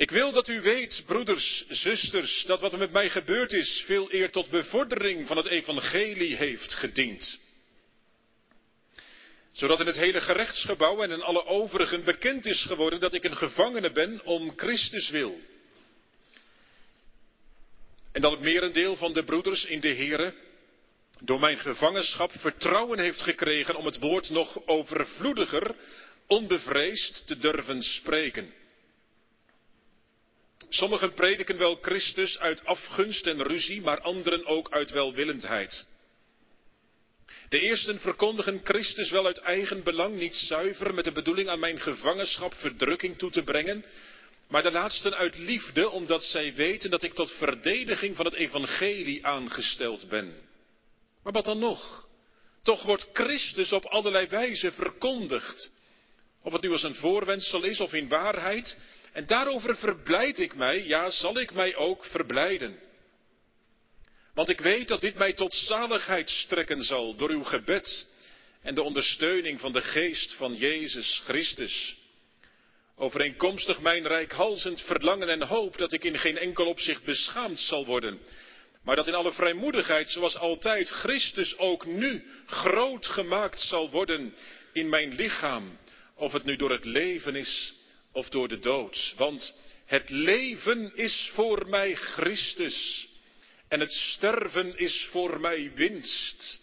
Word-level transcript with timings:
Ik 0.00 0.10
wil 0.10 0.32
dat 0.32 0.48
u 0.48 0.60
weet, 0.60 1.02
broeders, 1.06 1.64
zusters, 1.68 2.44
dat 2.46 2.60
wat 2.60 2.72
er 2.72 2.78
met 2.78 2.92
mij 2.92 3.10
gebeurd 3.10 3.52
is 3.52 3.82
veel 3.86 4.12
eer 4.12 4.30
tot 4.30 4.50
bevordering 4.50 5.26
van 5.26 5.36
het 5.36 5.46
evangelie 5.46 6.36
heeft 6.36 6.74
gediend. 6.74 7.38
Zodat 9.52 9.80
in 9.80 9.86
het 9.86 9.96
hele 9.96 10.20
gerechtsgebouw 10.20 11.02
en 11.02 11.10
in 11.10 11.22
alle 11.22 11.44
overigen 11.44 12.04
bekend 12.04 12.46
is 12.46 12.62
geworden 12.62 13.00
dat 13.00 13.14
ik 13.14 13.24
een 13.24 13.36
gevangene 13.36 13.90
ben 13.90 14.24
om 14.24 14.52
Christus 14.56 15.10
wil. 15.10 15.40
En 18.12 18.20
dat 18.20 18.32
het 18.32 18.40
merendeel 18.40 18.96
van 18.96 19.12
de 19.12 19.24
broeders 19.24 19.64
in 19.64 19.80
de 19.80 19.94
Here 19.94 20.34
door 21.20 21.40
mijn 21.40 21.58
gevangenschap 21.58 22.32
vertrouwen 22.32 22.98
heeft 22.98 23.22
gekregen 23.22 23.76
om 23.76 23.86
het 23.86 23.98
woord 23.98 24.30
nog 24.30 24.66
overvloediger, 24.66 25.74
onbevreesd 26.26 27.26
te 27.26 27.38
durven 27.38 27.82
spreken. 27.82 28.59
Sommigen 30.72 31.12
prediken 31.12 31.58
wel 31.58 31.78
Christus 31.80 32.38
uit 32.38 32.64
afgunst 32.64 33.26
en 33.26 33.42
ruzie, 33.42 33.80
maar 33.80 34.00
anderen 34.00 34.46
ook 34.46 34.70
uit 34.70 34.90
welwillendheid. 34.90 35.86
De 37.48 37.60
eersten 37.60 38.00
verkondigen 38.00 38.60
Christus 38.64 39.10
wel 39.10 39.26
uit 39.26 39.38
eigen 39.38 39.82
belang, 39.82 40.16
niet 40.16 40.34
zuiver, 40.34 40.94
met 40.94 41.04
de 41.04 41.12
bedoeling 41.12 41.48
aan 41.48 41.58
mijn 41.58 41.80
gevangenschap 41.80 42.54
verdrukking 42.54 43.18
toe 43.18 43.30
te 43.30 43.42
brengen, 43.42 43.84
maar 44.48 44.62
de 44.62 44.70
laatsten 44.70 45.14
uit 45.14 45.38
liefde, 45.38 45.90
omdat 45.90 46.24
zij 46.24 46.54
weten 46.54 46.90
dat 46.90 47.02
ik 47.02 47.14
tot 47.14 47.32
verdediging 47.32 48.16
van 48.16 48.24
het 48.24 48.34
evangelie 48.34 49.26
aangesteld 49.26 50.08
ben. 50.08 50.34
Maar 51.22 51.32
wat 51.32 51.44
dan 51.44 51.58
nog? 51.58 52.08
Toch 52.62 52.82
wordt 52.82 53.08
Christus 53.12 53.72
op 53.72 53.84
allerlei 53.84 54.26
wijze 54.26 54.72
verkondigd. 54.72 55.72
Of 56.42 56.52
het 56.52 56.62
nu 56.62 56.72
als 56.72 56.82
een 56.82 56.94
voorwendsel 56.94 57.62
is 57.62 57.80
of 57.80 57.92
in 57.92 58.08
waarheid, 58.08 58.78
en 59.12 59.26
daarover 59.26 59.76
verblijd 59.76 60.38
ik 60.38 60.54
mij, 60.54 60.84
ja, 60.86 61.10
zal 61.10 61.38
ik 61.38 61.52
mij 61.52 61.76
ook 61.76 62.04
verblijden. 62.04 62.78
Want 64.34 64.48
ik 64.48 64.60
weet 64.60 64.88
dat 64.88 65.00
dit 65.00 65.14
mij 65.14 65.32
tot 65.32 65.54
zaligheid 65.54 66.30
strekken 66.30 66.82
zal 66.82 67.16
door 67.16 67.30
uw 67.30 67.42
gebed 67.42 68.06
en 68.62 68.74
de 68.74 68.82
ondersteuning 68.82 69.60
van 69.60 69.72
de 69.72 69.80
geest 69.80 70.34
van 70.34 70.54
Jezus 70.54 71.22
Christus. 71.24 71.96
Overeenkomstig 72.96 73.80
mijn 73.80 74.06
rijkhalzend 74.06 74.82
verlangen 74.82 75.28
en 75.28 75.42
hoop 75.42 75.78
dat 75.78 75.92
ik 75.92 76.04
in 76.04 76.18
geen 76.18 76.38
enkel 76.38 76.66
opzicht 76.66 77.04
beschaamd 77.04 77.60
zal 77.60 77.86
worden, 77.86 78.20
maar 78.82 78.96
dat 78.96 79.08
in 79.08 79.14
alle 79.14 79.32
vrijmoedigheid, 79.32 80.10
zoals 80.10 80.36
altijd, 80.36 80.90
Christus 80.90 81.58
ook 81.58 81.86
nu 81.86 82.24
groot 82.46 83.06
gemaakt 83.06 83.60
zal 83.60 83.90
worden 83.90 84.34
in 84.72 84.88
mijn 84.88 85.14
lichaam, 85.14 85.78
of 86.14 86.32
het 86.32 86.44
nu 86.44 86.56
door 86.56 86.70
het 86.70 86.84
leven 86.84 87.36
is 87.36 87.79
of 88.12 88.28
door 88.28 88.48
de 88.48 88.58
dood. 88.58 89.14
Want 89.16 89.54
het 89.86 90.10
leven 90.10 90.96
is 90.96 91.30
voor 91.34 91.68
mij 91.68 91.94
Christus 91.94 93.08
en 93.68 93.80
het 93.80 93.92
sterven 93.92 94.78
is 94.78 95.08
voor 95.10 95.40
mij 95.40 95.72
winst. 95.74 96.60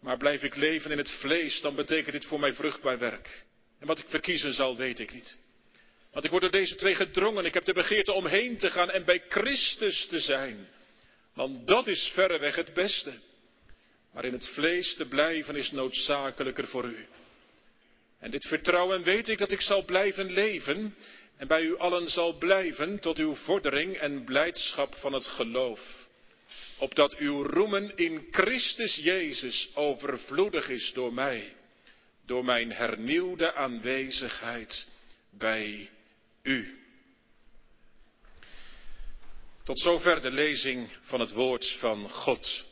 Maar 0.00 0.16
blijf 0.16 0.42
ik 0.42 0.54
leven 0.54 0.90
in 0.90 0.98
het 0.98 1.10
vlees, 1.10 1.60
dan 1.60 1.74
betekent 1.74 2.12
dit 2.12 2.24
voor 2.24 2.40
mij 2.40 2.52
vruchtbaar 2.54 2.98
werk. 2.98 3.44
En 3.78 3.86
wat 3.86 3.98
ik 3.98 4.08
verkiezen 4.08 4.52
zal, 4.52 4.76
weet 4.76 4.98
ik 4.98 5.12
niet. 5.12 5.38
Want 6.12 6.24
ik 6.24 6.30
word 6.30 6.42
door 6.42 6.60
deze 6.60 6.74
twee 6.74 6.94
gedrongen. 6.94 7.44
Ik 7.44 7.54
heb 7.54 7.64
de 7.64 7.72
begeerte 7.72 8.12
om 8.12 8.26
heen 8.26 8.56
te 8.56 8.70
gaan 8.70 8.90
en 8.90 9.04
bij 9.04 9.22
Christus 9.28 10.06
te 10.06 10.20
zijn. 10.20 10.68
Want 11.34 11.66
dat 11.68 11.86
is 11.86 12.10
verreweg 12.12 12.54
het 12.54 12.74
beste. 12.74 13.12
Maar 14.12 14.24
in 14.24 14.32
het 14.32 14.48
vlees 14.48 14.94
te 14.94 15.06
blijven 15.06 15.56
is 15.56 15.70
noodzakelijker 15.70 16.66
voor 16.66 16.84
u. 16.84 17.06
En 18.26 18.32
dit 18.32 18.46
vertrouwen 18.46 19.02
weet 19.02 19.28
ik 19.28 19.38
dat 19.38 19.50
ik 19.50 19.60
zal 19.60 19.84
blijven 19.84 20.32
leven 20.32 20.96
en 21.36 21.46
bij 21.46 21.62
u 21.62 21.78
allen 21.78 22.08
zal 22.08 22.38
blijven 22.38 23.00
tot 23.00 23.18
uw 23.18 23.34
vordering 23.34 23.96
en 23.96 24.24
blijdschap 24.24 24.94
van 24.94 25.12
het 25.12 25.26
geloof. 25.26 26.08
Opdat 26.78 27.16
uw 27.16 27.42
roemen 27.42 27.96
in 27.96 28.28
Christus 28.30 28.96
Jezus 28.96 29.70
overvloedig 29.74 30.68
is 30.68 30.92
door 30.92 31.14
mij, 31.14 31.52
door 32.24 32.44
mijn 32.44 32.72
hernieuwde 32.72 33.54
aanwezigheid 33.54 34.88
bij 35.30 35.90
u. 36.42 36.78
Tot 39.64 39.80
zover 39.80 40.20
de 40.20 40.30
lezing 40.30 40.88
van 41.00 41.20
het 41.20 41.32
woord 41.32 41.76
van 41.78 42.10
God. 42.10 42.64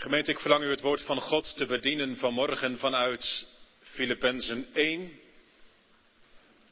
Gemeente, 0.00 0.30
ik 0.30 0.38
verlang 0.38 0.64
u 0.64 0.70
het 0.70 0.80
woord 0.80 1.02
van 1.02 1.20
God 1.20 1.56
te 1.56 1.66
bedienen 1.66 2.16
vanmorgen 2.16 2.78
vanuit 2.78 3.46
Filippenzen 3.80 4.74
1. 4.74 5.20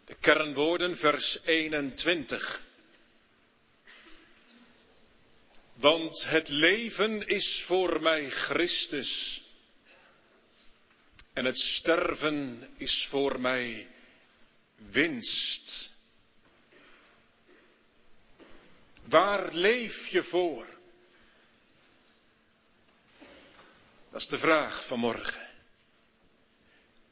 De 0.04 0.14
kernwoorden, 0.20 0.96
vers 0.96 1.40
21. 1.44 2.62
Want 5.74 6.24
het 6.24 6.48
leven 6.48 7.26
is 7.26 7.64
voor 7.66 8.02
mij 8.02 8.30
Christus 8.30 9.42
en 11.32 11.44
het 11.44 11.58
sterven 11.58 12.68
is 12.76 13.06
voor 13.10 13.40
mij 13.40 13.88
winst. 14.90 15.90
Waar 19.04 19.54
leef 19.54 20.06
je 20.06 20.22
voor? 20.22 20.77
Dat 24.10 24.20
is 24.20 24.26
de 24.26 24.38
vraag 24.38 24.86
van 24.86 24.98
morgen. 24.98 25.46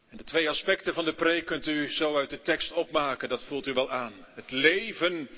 En 0.09 0.17
de 0.17 0.25
twee 0.25 0.49
aspecten 0.49 0.95
van 0.95 1.05
de 1.05 1.15
preek 1.15 1.47
kunt 1.47 1.67
u 1.67 1.91
zo 1.93 2.17
uit 2.17 2.31
de 2.31 2.41
tekst 2.41 2.73
opmaken, 2.73 3.29
dat 3.29 3.45
voelt 3.45 3.67
u 3.67 3.73
wel 3.73 3.91
aan. 3.91 4.13
Het 4.35 4.51
leven 4.51 5.29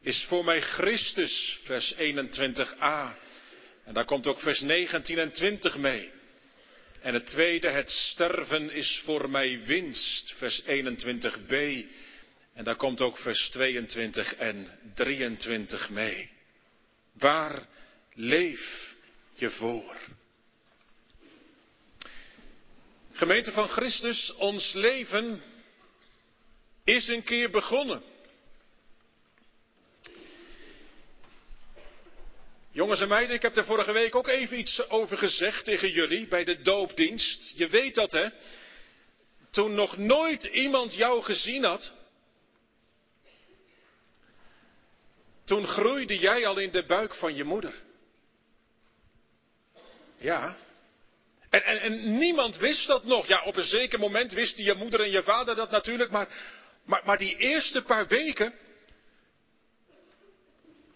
is 0.00 0.24
voor 0.24 0.44
mij 0.44 0.60
Christus, 0.60 1.60
vers 1.62 1.94
21a. 1.94 3.16
En 3.84 3.94
daar 3.94 4.04
komt 4.04 4.26
ook 4.26 4.40
vers 4.40 4.60
19 4.60 5.18
en 5.18 5.32
20 5.32 5.76
mee. 5.76 6.10
En 7.00 7.14
het 7.14 7.26
tweede, 7.26 7.68
het 7.68 7.90
sterven 7.90 8.70
is 8.70 9.02
voor 9.04 9.30
mij 9.30 9.60
winst, 9.64 10.34
vers 10.36 10.62
21b. 10.62 11.84
En 12.54 12.64
daar 12.64 12.76
komt 12.76 13.00
ook 13.00 13.18
vers 13.18 13.48
22 13.50 14.34
en 14.34 14.66
23 14.94 15.90
mee. 15.90 16.30
Waar 17.12 17.66
leef 18.14 18.94
je 19.32 19.50
voor? 19.50 19.96
Gemeente 23.16 23.52
van 23.52 23.68
Christus, 23.68 24.34
ons 24.34 24.72
leven 24.72 25.42
is 26.84 27.08
een 27.08 27.22
keer 27.22 27.50
begonnen. 27.50 28.02
Jongens 32.70 33.00
en 33.00 33.08
meiden, 33.08 33.34
ik 33.34 33.42
heb 33.42 33.56
er 33.56 33.64
vorige 33.64 33.92
week 33.92 34.14
ook 34.14 34.28
even 34.28 34.58
iets 34.58 34.88
over 34.88 35.18
gezegd 35.18 35.64
tegen 35.64 35.90
jullie 35.90 36.26
bij 36.26 36.44
de 36.44 36.62
doopdienst. 36.62 37.56
Je 37.56 37.68
weet 37.68 37.94
dat, 37.94 38.12
hè? 38.12 38.28
Toen 39.50 39.74
nog 39.74 39.96
nooit 39.96 40.44
iemand 40.44 40.94
jou 40.94 41.22
gezien 41.22 41.64
had. 41.64 41.92
Toen 45.44 45.66
groeide 45.66 46.18
jij 46.18 46.46
al 46.46 46.58
in 46.58 46.70
de 46.70 46.84
buik 46.84 47.14
van 47.14 47.34
je 47.34 47.44
moeder. 47.44 47.74
Ja, 50.16 50.56
en, 51.62 52.18
niemand 52.18 52.56
wist 52.56 52.86
dat 52.86 53.04
nog. 53.04 53.26
Ja, 53.26 53.42
op 53.42 53.56
een 53.56 53.64
zeker 53.64 53.98
moment 53.98 54.32
wisten 54.32 54.64
je 54.64 54.74
moeder 54.74 55.00
en 55.00 55.10
je 55.10 55.22
vader 55.22 55.54
dat 55.54 55.70
natuurlijk, 55.70 56.10
maar, 56.10 56.28
maar, 56.84 57.02
maar 57.04 57.18
die 57.18 57.36
eerste 57.36 57.82
paar 57.82 58.06
weken, 58.06 58.54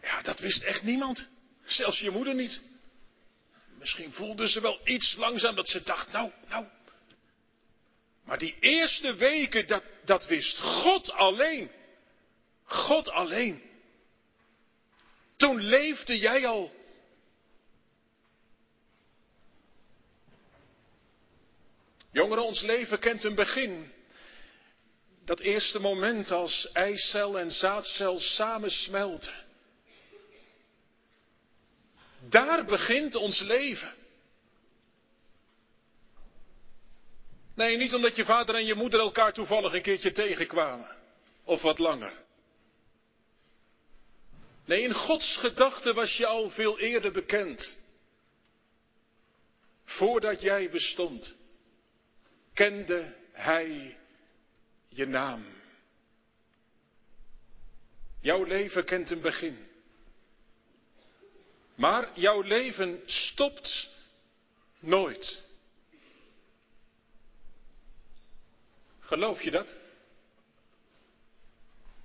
ja, 0.02 0.22
dat 0.22 0.41
wist 0.41 0.62
echt 0.62 0.82
niemand. 0.82 1.28
Zelfs 1.64 2.00
je 2.00 2.10
moeder 2.10 2.34
niet. 2.34 2.62
Misschien 3.78 4.12
voelde 4.12 4.48
ze 4.48 4.60
wel 4.60 4.80
iets 4.84 5.16
langzaam 5.16 5.54
dat 5.54 5.68
ze 5.68 5.82
dacht, 5.82 6.12
nou, 6.12 6.30
nou. 6.48 6.66
Maar 8.24 8.38
die 8.38 8.56
eerste 8.60 9.15
weken, 9.15 9.66
dat, 9.66 9.83
dat 10.04 10.27
wist 10.27 10.59
God 10.59 11.12
alleen. 11.12 11.71
God 12.65 13.10
alleen. 13.10 13.62
Toen 15.36 15.60
leefde 15.60 16.18
jij 16.18 16.47
al 16.47 16.78
Jongeren, 22.18 22.44
ons 22.44 22.62
leven 22.62 22.98
kent 22.98 23.24
een 23.24 23.34
begin. 23.34 23.92
Dat 25.24 25.41
eerste 25.41 25.78
moment 25.78 26.30
als 26.30 26.72
eicel 26.72 27.38
en 27.38 27.50
zaadcel 27.50 28.18
samensmelten. 28.18 29.34
Daar 32.28 32.65
begint 32.65 33.15
ons 33.15 33.41
leven. 33.41 33.94
Nee, 37.54 37.76
niet 37.76 37.94
omdat 37.94 38.16
je 38.16 38.24
vader 38.24 38.54
en 38.54 38.66
je 38.66 38.74
moeder 38.74 39.00
elkaar 39.00 39.32
toevallig 39.32 39.72
een 39.72 39.82
keertje 39.82 40.12
tegenkwamen. 40.12 40.97
Of 41.44 41.62
wat 41.62 41.78
langer. 41.78 42.12
Nee, 44.64 44.82
in 44.82 44.94
Gods 44.94 45.36
gedachten 45.36 45.94
was 45.94 46.16
je 46.16 46.26
al 46.26 46.50
veel 46.50 46.78
eerder 46.78 47.12
bekend. 47.12 47.78
Voordat 49.84 50.41
jij 50.41 50.71
bestond. 50.71 51.37
Kende 52.59 53.15
hij 53.33 53.97
je 54.89 55.07
naam. 55.07 55.45
Jouw 58.21 58.45
leven 58.45 58.84
kent 58.84 59.10
een 59.10 59.21
begin. 59.21 59.69
Maar 61.75 62.19
jouw 62.19 62.41
leven 62.41 63.03
stopt 63.07 63.91
nooit. 64.78 65.43
Geloof 69.01 69.43
je 69.43 69.51
dat? 69.51 69.77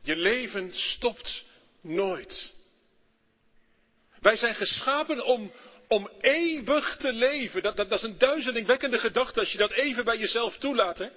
Je 0.01 0.15
leven 0.15 0.73
stopt 0.73 1.45
nooit. 1.81 2.53
Wij 4.19 4.35
zijn 4.35 4.55
geschapen 4.55 5.25
om, 5.25 5.51
om 5.87 6.09
eeuwig 6.21 6.97
te 6.97 7.13
leven. 7.13 7.61
Dat, 7.61 7.75
dat, 7.75 7.89
dat 7.89 7.97
is 7.97 8.05
een 8.05 8.17
duizelingwekkende 8.17 8.99
gedachte 8.99 9.39
als 9.39 9.51
je 9.51 9.57
dat 9.57 9.71
even 9.71 10.05
bij 10.05 10.17
jezelf 10.17 10.57
toelaat. 10.57 10.97
Hè? 10.97 11.09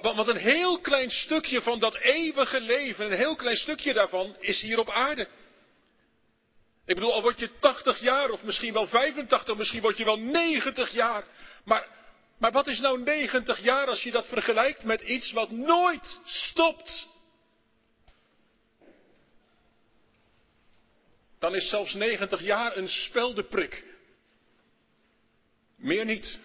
Want 0.00 0.28
een 0.28 0.36
heel 0.36 0.80
klein 0.80 1.10
stukje 1.10 1.62
van 1.62 1.78
dat 1.78 1.96
eeuwige 1.96 2.60
leven, 2.60 3.04
een 3.04 3.16
heel 3.16 3.36
klein 3.36 3.56
stukje 3.56 3.92
daarvan, 3.92 4.36
is 4.38 4.60
hier 4.60 4.78
op 4.78 4.90
aarde. 4.90 5.28
Ik 6.86 6.94
bedoel, 6.94 7.12
al 7.12 7.22
word 7.22 7.38
je 7.38 7.58
80 7.58 8.00
jaar 8.00 8.30
of 8.30 8.42
misschien 8.42 8.72
wel 8.72 8.86
85, 8.86 9.56
misschien 9.56 9.80
word 9.80 9.96
je 9.96 10.04
wel 10.04 10.18
90 10.18 10.90
jaar. 10.90 11.24
Maar, 11.64 11.86
maar 12.38 12.52
wat 12.52 12.66
is 12.66 12.80
nou 12.80 13.02
90 13.02 13.62
jaar 13.62 13.86
als 13.86 14.02
je 14.02 14.10
dat 14.10 14.26
vergelijkt 14.26 14.82
met 14.82 15.00
iets 15.00 15.32
wat 15.32 15.50
nooit 15.50 16.20
stopt? 16.24 17.06
Dan 21.38 21.54
is 21.54 21.68
zelfs 21.68 21.94
90 21.94 22.40
jaar 22.40 22.76
een 22.76 22.88
speldeprik. 22.88 23.84
Meer 25.76 26.04
niet. 26.04 26.38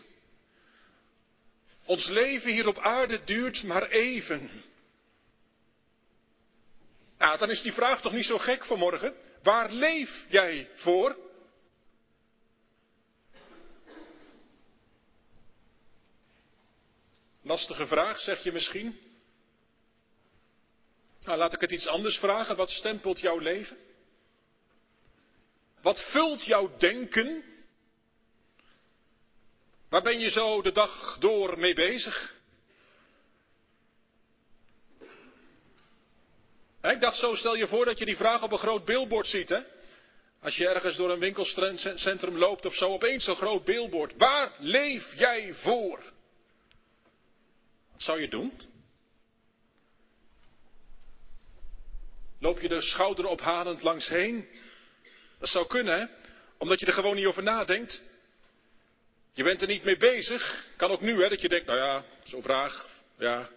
Ons 1.86 2.08
leven 2.08 2.52
hier 2.52 2.68
op 2.68 2.78
aarde 2.78 3.24
duurt 3.24 3.64
maar 3.64 3.90
even. 3.90 4.50
Nou, 7.18 7.38
dan 7.38 7.50
is 7.50 7.62
die 7.62 7.74
vraag 7.74 8.02
toch 8.02 8.14
niet 8.14 8.26
zo 8.26 8.38
gek 8.38 8.66
vanmorgen? 8.66 9.16
Waar 9.44 9.72
leef 9.72 10.26
jij 10.30 10.70
voor? 10.76 11.18
Lastige 17.42 17.88
vraag, 17.88 18.20
zeg 18.20 18.44
je 18.44 18.52
misschien. 18.52 19.00
Nou, 21.20 21.38
laat 21.38 21.54
ik 21.54 21.60
het 21.60 21.72
iets 21.72 21.88
anders 21.88 22.18
vragen. 22.18 22.56
Wat 22.56 22.70
stempelt 22.70 23.20
jouw 23.20 23.38
leven? 23.38 23.78
Wat 25.84 26.02
vult 26.02 26.44
jouw 26.44 26.78
denken? 26.78 27.44
Waar 29.90 30.02
ben 30.02 30.20
je 30.20 30.30
zo 30.30 30.62
de 30.62 30.72
dag 30.72 31.18
door 31.20 31.60
mee 31.60 31.74
bezig? 31.74 32.42
Ik 36.82 37.02
dacht 37.02 37.18
zo, 37.18 37.36
stel 37.36 37.56
je 37.56 37.68
voor 37.68 37.86
dat 37.86 38.00
je 38.00 38.06
die 38.06 38.16
vraag 38.16 38.44
op 38.44 38.52
een 38.52 38.58
groot 38.58 38.86
billboard 38.86 39.28
ziet, 39.28 39.50
hè? 39.50 39.60
Als 40.40 40.56
je 40.56 40.68
ergens 40.68 40.96
door 40.96 41.12
een 41.12 41.20
winkelcentrum 41.20 42.38
loopt 42.38 42.66
of 42.66 42.76
zo, 42.76 42.94
opeens 42.94 43.24
zo'n 43.24 43.36
groot 43.36 43.64
billboard. 43.64 44.14
Waar 44.18 44.52
leef 44.60 45.14
jij 45.16 45.54
voor? 45.54 46.04
Wat 47.92 48.02
zou 48.02 48.22
je 48.22 48.28
doen? 48.28 48.60
Loop 52.40 52.60
je 52.60 52.68
de 52.68 52.82
schouder 52.82 53.26
ophalend 53.26 53.82
langs 53.82 54.08
heen? 54.08 54.48
Dat 55.44 55.52
zou 55.52 55.68
kunnen, 55.68 56.00
hè? 56.00 56.06
Omdat 56.58 56.80
je 56.80 56.86
er 56.86 56.94
gewoon 56.94 57.16
niet 57.16 57.26
over 57.26 57.44
nadenkt. 57.44 58.02
Je 59.34 59.44
bent 59.44 59.62
er 59.62 59.68
niet 59.68 59.84
mee 59.84 59.98
bezig. 59.98 60.66
Kan 60.78 60.92
ook 60.92 61.02
nu, 61.02 61.22
hè, 61.22 61.30
dat 61.30 61.42
je 61.42 61.50
denkt, 61.50 61.66
nou 61.66 61.80
ja, 61.80 62.04
zo'n 62.24 62.42
vraag, 62.42 62.90
ja. 63.18 63.50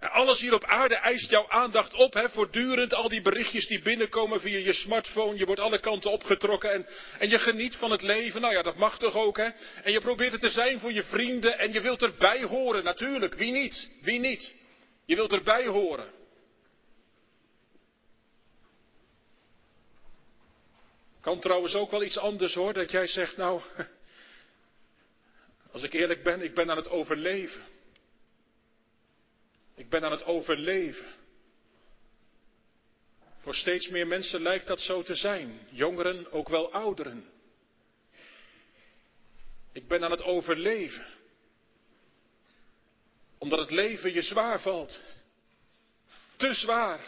alles 0.00 0.40
hier 0.40 0.54
op 0.54 0.64
aarde 0.64 0.94
eist 0.94 1.30
jouw 1.30 1.48
aandacht 1.48 1.94
op, 1.94 2.14
hè, 2.14 2.28
voortdurend 2.28 2.94
al 2.94 3.08
die 3.08 3.20
berichtjes 3.20 3.66
die 3.66 3.82
binnenkomen 3.82 4.40
via 4.40 4.58
je 4.58 4.72
smartphone. 4.72 5.38
Je 5.38 5.46
wordt 5.46 5.60
alle 5.60 5.78
kanten 5.78 6.10
opgetrokken 6.10 6.72
en, 6.72 6.86
en 7.18 7.28
je 7.28 7.38
geniet 7.38 7.76
van 7.76 7.90
het 7.90 8.02
leven. 8.02 8.40
Nou 8.40 8.54
ja, 8.54 8.62
dat 8.62 8.76
mag 8.76 8.98
toch 8.98 9.14
ook, 9.14 9.36
hè. 9.36 9.48
En 9.82 9.92
je 9.92 10.00
probeert 10.00 10.32
het 10.32 10.40
te 10.40 10.50
zijn 10.50 10.80
voor 10.80 10.92
je 10.92 11.04
vrienden 11.04 11.58
en 11.58 11.72
je 11.72 11.80
wilt 11.80 12.02
erbij 12.02 12.42
horen, 12.42 12.84
natuurlijk. 12.84 13.34
Wie 13.34 13.52
niet? 13.52 13.90
Wie 14.02 14.18
niet? 14.18 14.54
Je 15.04 15.14
wilt 15.14 15.32
erbij 15.32 15.66
horen. 15.66 16.15
Kan 21.26 21.40
trouwens 21.40 21.74
ook 21.74 21.90
wel 21.90 22.02
iets 22.02 22.18
anders 22.18 22.54
hoor, 22.54 22.72
dat 22.72 22.90
jij 22.90 23.06
zegt, 23.06 23.36
nou, 23.36 23.62
als 25.72 25.82
ik 25.82 25.92
eerlijk 25.92 26.22
ben, 26.22 26.42
ik 26.42 26.54
ben 26.54 26.70
aan 26.70 26.76
het 26.76 26.88
overleven. 26.88 27.62
Ik 29.74 29.88
ben 29.88 30.04
aan 30.04 30.10
het 30.10 30.24
overleven. 30.24 31.06
Voor 33.38 33.54
steeds 33.54 33.88
meer 33.88 34.06
mensen 34.06 34.42
lijkt 34.42 34.66
dat 34.66 34.80
zo 34.80 35.02
te 35.02 35.14
zijn. 35.14 35.68
Jongeren, 35.70 36.32
ook 36.32 36.48
wel 36.48 36.72
ouderen. 36.72 37.30
Ik 39.72 39.88
ben 39.88 40.04
aan 40.04 40.10
het 40.10 40.22
overleven. 40.22 41.06
Omdat 43.38 43.58
het 43.58 43.70
leven 43.70 44.12
je 44.12 44.22
zwaar 44.22 44.60
valt. 44.60 45.00
Te 46.36 46.54
zwaar. 46.54 47.00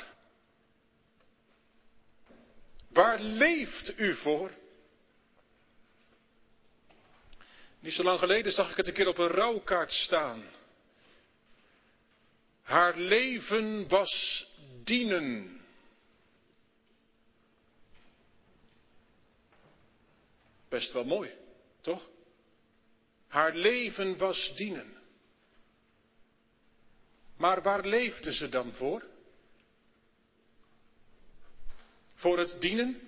Waar 2.89 3.21
leeft 3.21 3.99
u 3.99 4.15
voor? 4.15 4.51
Niet 7.81 7.93
zo 7.93 8.03
lang 8.03 8.19
geleden 8.19 8.53
zag 8.53 8.71
ik 8.71 8.77
het 8.77 8.87
een 8.89 8.95
keer 8.95 9.07
op 9.07 9.19
een 9.19 9.29
rouwkaart 9.29 9.93
staan. 9.93 10.43
Haar 12.63 12.97
leven 12.99 13.89
was 13.89 14.47
dienen. 14.85 15.61
Best 20.69 20.93
wel 20.93 21.05
mooi, 21.05 21.31
toch? 21.81 22.09
Haar 23.29 23.55
leven 23.55 24.17
was 24.17 24.53
dienen. 24.57 24.97
Maar 27.37 27.63
waar 27.63 27.85
leefde 27.85 28.33
ze 28.33 28.49
dan 28.49 28.73
voor? 28.73 29.05
Voor 32.19 32.39
het 32.39 32.61
dienen? 32.61 33.01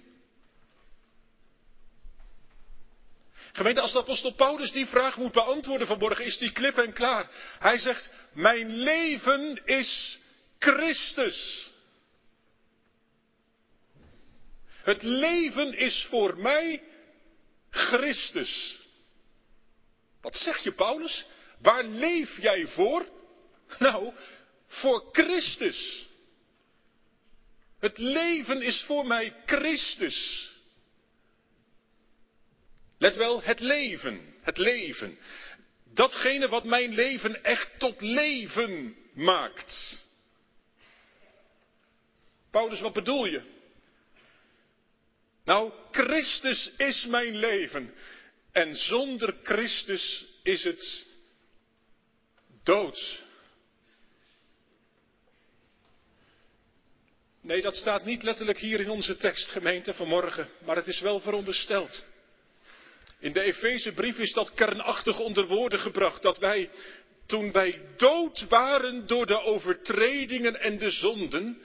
Gemeente, 3.53 3.81
als 3.81 3.93
de 3.93 3.99
apostel 3.99 4.33
Paulus 4.33 4.73
die 4.73 4.87
vraag 4.87 5.17
moet 5.17 5.33
beantwoorden 5.33 5.87
vanmorgen, 5.87 6.25
is 6.25 6.39
die 6.39 6.53
klip 6.53 6.79
en 6.79 6.93
klaar. 6.93 7.31
Hij 7.59 7.79
zegt, 7.79 8.13
mijn 8.33 8.77
leven 8.77 9.67
is 9.67 10.19
Christus. 10.59 11.71
Het 14.67 15.03
leven 15.03 15.75
is 15.75 16.07
voor 16.11 16.39
mij 16.39 16.83
Christus. 17.71 18.79
Wat 20.21 20.37
zeg 20.37 20.59
je, 20.59 20.73
Paulus? 20.73 21.27
Waar 21.59 21.85
leef 21.85 22.41
jij 22.41 22.67
voor? 22.67 23.07
Nou, 23.79 24.13
voor 24.67 25.09
Christus. 25.13 26.09
Het 27.81 27.99
leven 27.99 28.63
is 28.63 28.83
voor 28.83 29.07
mij 29.07 29.35
Christus. 29.47 30.49
Let 32.99 33.17
wel, 33.17 33.43
het 33.43 33.61
leven, 33.61 34.35
het 34.41 34.59
leven. 34.59 35.19
Datgene 35.85 36.49
wat 36.49 36.65
mijn 36.65 36.95
leven 36.95 37.45
echt 37.45 37.79
tot 37.79 38.01
leven 38.01 38.97
maakt. 39.13 40.05
Paulus, 42.51 42.81
wat 42.81 42.93
bedoel 42.93 43.27
je? 43.27 43.43
Nou, 45.45 45.73
Christus 45.91 46.71
is 46.77 47.07
mijn 47.07 47.37
leven. 47.37 47.95
En 48.53 48.77
zonder 48.77 49.37
Christus 49.43 50.25
is 50.43 50.65
het 50.65 51.07
dood. 52.63 53.23
Nee, 57.43 57.63
dat 57.63 57.77
staat 57.77 58.05
niet 58.05 58.23
letterlijk 58.23 58.59
hier 58.59 58.81
in 58.81 58.91
onze 58.91 59.17
tekst, 59.17 59.51
gemeente, 59.51 59.95
vanmorgen, 59.95 60.49
maar 60.65 60.77
het 60.77 60.87
is 60.87 61.01
wel 61.01 61.21
verondersteld. 61.21 62.05
In 63.19 63.33
de 63.33 63.41
Efezebrief 63.41 64.19
is 64.19 64.33
dat 64.33 64.55
kernachtig 64.55 65.19
onder 65.19 65.47
woorden 65.47 65.79
gebracht, 65.79 66.23
dat 66.23 66.39
wij, 66.39 66.71
toen 67.27 67.53
wij 67.53 67.81
dood 67.97 68.47
waren 68.49 69.07
door 69.07 69.27
de 69.27 69.43
overtredingen 69.43 70.61
en 70.61 70.79
de 70.79 70.91
zonden, 70.91 71.59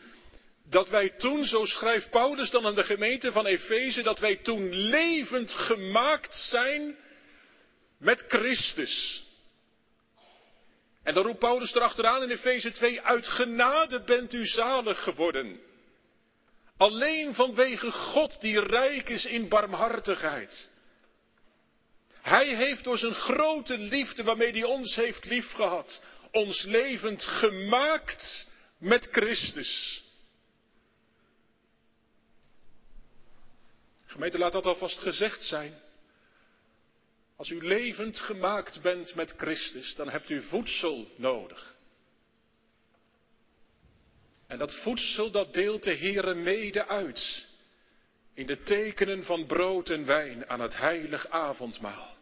dat 0.69 0.89
wij 0.89 1.09
toen, 1.09 1.45
zo 1.45 1.65
schrijft 1.65 2.09
Paulus 2.09 2.49
dan 2.49 2.65
aan 2.65 2.75
de 2.75 2.83
gemeente 2.83 3.31
van 3.31 3.45
Efeze, 3.45 4.01
dat 4.01 4.19
wij 4.19 4.35
toen 4.35 4.73
levend 4.73 5.53
gemaakt 5.53 6.35
zijn 6.35 6.95
met 7.97 8.23
Christus. 8.27 9.23
En 11.03 11.13
dan 11.13 11.23
roept 11.23 11.39
Paulus 11.39 11.75
erachteraan 11.75 12.23
in 12.23 12.29
Efeze 12.29 12.71
2, 12.71 13.01
uit 13.01 13.27
genade 13.27 14.03
bent 14.03 14.33
u 14.33 14.45
zalig 14.45 15.03
geworden. 15.03 15.64
Alleen 16.77 17.35
vanwege 17.35 17.91
God 17.91 18.41
die 18.41 18.59
rijk 18.59 19.09
is 19.09 19.25
in 19.25 19.47
barmhartigheid. 19.49 20.71
Hij 22.21 22.55
heeft 22.55 22.83
door 22.83 22.97
zijn 22.97 23.13
grote 23.13 23.77
liefde 23.77 24.23
waarmee 24.23 24.51
hij 24.51 24.63
ons 24.63 24.95
heeft 24.95 25.25
liefgehad, 25.25 26.01
ons 26.31 26.63
levend 26.63 27.23
gemaakt 27.23 28.47
met 28.77 29.07
Christus. 29.11 30.03
Gemeente, 34.05 34.37
laat 34.37 34.51
dat 34.51 34.65
alvast 34.65 34.99
gezegd 34.99 35.43
zijn. 35.43 35.81
Als 37.35 37.49
u 37.49 37.67
levend 37.67 38.19
gemaakt 38.19 38.81
bent 38.81 39.15
met 39.15 39.33
Christus, 39.37 39.95
dan 39.95 40.09
hebt 40.09 40.29
u 40.29 40.43
voedsel 40.43 41.07
nodig. 41.15 41.74
En 44.55 44.61
dat 44.61 44.75
voedsel, 44.75 45.31
dat 45.31 45.53
deelt 45.53 45.83
de 45.83 45.95
Heere 45.95 46.33
mede 46.33 46.87
uit. 46.87 47.45
In 48.33 48.45
de 48.45 48.61
tekenen 48.61 49.23
van 49.23 49.45
brood 49.45 49.89
en 49.89 50.05
wijn 50.05 50.49
aan 50.49 50.59
het 50.59 50.77
heilig 50.77 51.29
avondmaal. 51.29 52.15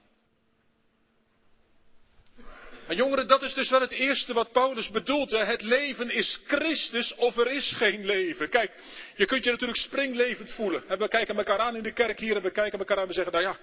En 2.88 2.96
jongeren, 2.96 3.28
dat 3.28 3.42
is 3.42 3.54
dus 3.54 3.70
wel 3.70 3.82
het 3.82 3.92
eerste 3.92 4.34
wat 4.34 4.52
Paulus 4.52 4.90
bedoelt. 4.90 5.32
Het 5.32 5.62
leven 5.62 6.12
is 6.12 6.40
Christus 6.48 7.16
of 7.16 7.38
er 7.38 7.52
is 7.52 7.72
geen 7.72 8.06
leven. 8.06 8.50
Kijk, 8.50 8.72
je 9.16 9.26
kunt 9.26 9.44
je 9.44 9.52
natuurlijk 9.52 9.80
springlevend 9.80 10.52
voelen. 10.52 10.84
we 10.88 11.08
kijken 11.08 11.38
elkaar 11.38 11.60
aan 11.60 11.76
in 11.76 11.84
de 11.84 11.94
kerk 11.94 12.20
hier 12.20 12.36
en 12.36 12.42
we 12.42 12.52
kijken 12.52 12.80
elkaar 12.80 12.98
aan 12.98 13.04
en 13.04 13.10
we 13.10 13.14
zeggen, 13.14 13.34
nou 13.34 13.46
ja, 13.46 13.58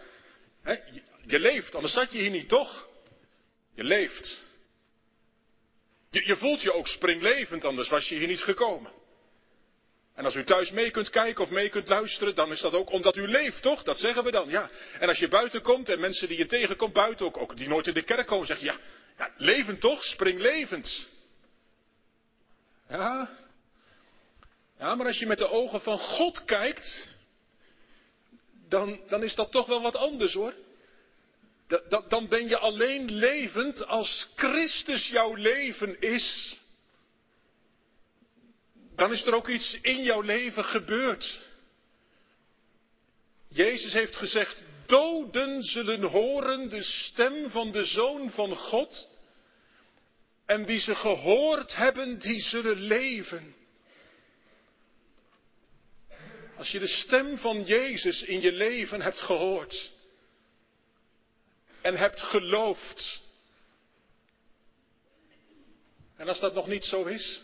je, 1.27 1.39
leeft, 1.39 1.75
anders 1.75 1.93
zat 1.93 2.13
je 2.13 2.19
hier 2.19 2.31
niet, 2.31 2.49
toch? 2.49 2.89
Je 3.75 3.85
leeft. 3.85 4.49
Je, 6.11 6.27
je 6.27 6.37
voelt 6.37 6.63
je 6.63 6.73
ook 6.73 6.87
springlevend, 6.87 7.65
anders 7.65 7.89
was 7.89 8.09
je 8.09 8.15
hier 8.15 8.27
niet 8.27 8.43
gekomen. 8.43 8.93
En 10.15 10.25
als 10.25 10.35
u 10.35 10.45
thuis 10.45 10.71
mee 10.71 10.91
kunt 10.91 11.11
kijken 11.11 11.45
of 11.45 11.51
mee 11.51 11.69
kunt 11.69 11.89
luisteren, 11.89 12.35
dan 12.35 12.53
is 12.53 12.61
dat 12.61 12.73
ook 12.73 12.91
omdat 12.93 13.17
u 13.17 13.29
leeft, 13.29 13.63
toch? 13.63 13.83
Dat 13.83 13.99
zeggen 13.99 14.25
we 14.25 14.31
dan, 14.31 14.49
ja. 14.49 14.71
En 14.99 15.09
als 15.09 15.19
je 15.19 15.29
buiten 15.29 15.63
komt 15.63 15.89
en 15.89 16.01
mensen 16.01 16.29
die 16.29 16.39
je 16.39 16.47
tegenkomt 16.47 16.93
buiten, 16.93 17.27
ook, 17.27 17.37
ook 17.37 17.57
die 17.57 17.69
nooit 17.69 17.87
in 17.87 17.95
de 17.95 18.03
kerk 18.03 18.27
komen, 18.27 18.47
zeggen 18.47 18.67
ja, 18.67 18.79
ja, 19.19 19.35
levend 19.37 19.81
toch? 19.81 20.05
Springlevend. 20.05 21.09
Ja. 22.89 23.31
Ja, 24.79 24.95
maar 24.95 25.07
als 25.07 25.19
je 25.19 25.27
met 25.27 25.39
de 25.39 25.49
ogen 25.49 25.81
van 25.81 25.99
God 25.99 26.45
kijkt, 26.45 27.09
dan, 28.69 29.01
dan 29.09 29.23
is 29.23 29.35
dat 29.35 29.51
toch 29.51 29.67
wel 29.67 29.83
wat 29.83 29.97
anders 29.97 30.33
hoor. 30.33 30.55
Dan 32.09 32.29
ben 32.29 32.49
je 32.49 32.59
alleen 32.59 33.13
levend 33.13 33.87
als 33.87 34.29
Christus 34.37 35.09
jouw 35.09 35.35
leven 35.35 36.01
is. 36.01 36.59
Dan 38.97 39.13
is 39.13 39.27
er 39.27 39.35
ook 39.35 39.49
iets 39.49 39.79
in 39.81 40.03
jouw 40.03 40.21
leven 40.21 40.65
gebeurd. 40.65 41.41
Jezus 43.49 43.93
heeft 43.93 44.17
gezegd, 44.17 44.65
doden 44.87 45.63
zullen 45.63 46.03
horen 46.03 46.69
de 46.69 46.83
stem 46.83 47.51
van 47.51 47.73
de 47.73 47.85
Zoon 47.85 48.31
van 48.31 48.57
God. 48.57 49.09
En 50.47 50.65
wie 50.65 50.79
ze 50.79 50.95
gehoord 50.95 51.77
hebben, 51.77 52.19
die 52.19 52.41
zullen 52.41 52.81
leven. 52.81 53.55
Als 56.57 56.71
je 56.71 56.79
de 56.79 56.89
stem 56.89 57.39
van 57.39 57.65
Jezus 57.65 58.23
in 58.23 58.41
je 58.41 58.53
leven 58.53 59.01
hebt 59.03 59.21
gehoord 59.21 59.99
en 61.83 61.97
hebt 61.97 62.21
geloofd. 62.21 63.21
En 66.17 66.29
als 66.29 66.41
dat 66.41 66.55
nog 66.55 66.67
niet 66.67 66.85
zo 66.85 67.05
is, 67.05 67.43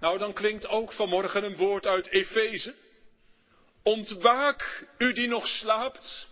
nou 0.00 0.18
dan 0.18 0.32
klinkt 0.32 0.68
ook 0.68 0.92
vanmorgen 0.92 1.44
een 1.44 1.56
woord 1.56 1.86
uit 1.86 2.08
Efeze. 2.08 2.74
Ontwaak 3.82 4.86
u 4.98 5.12
die 5.12 5.28
nog 5.28 5.48
slaapt 5.48 6.28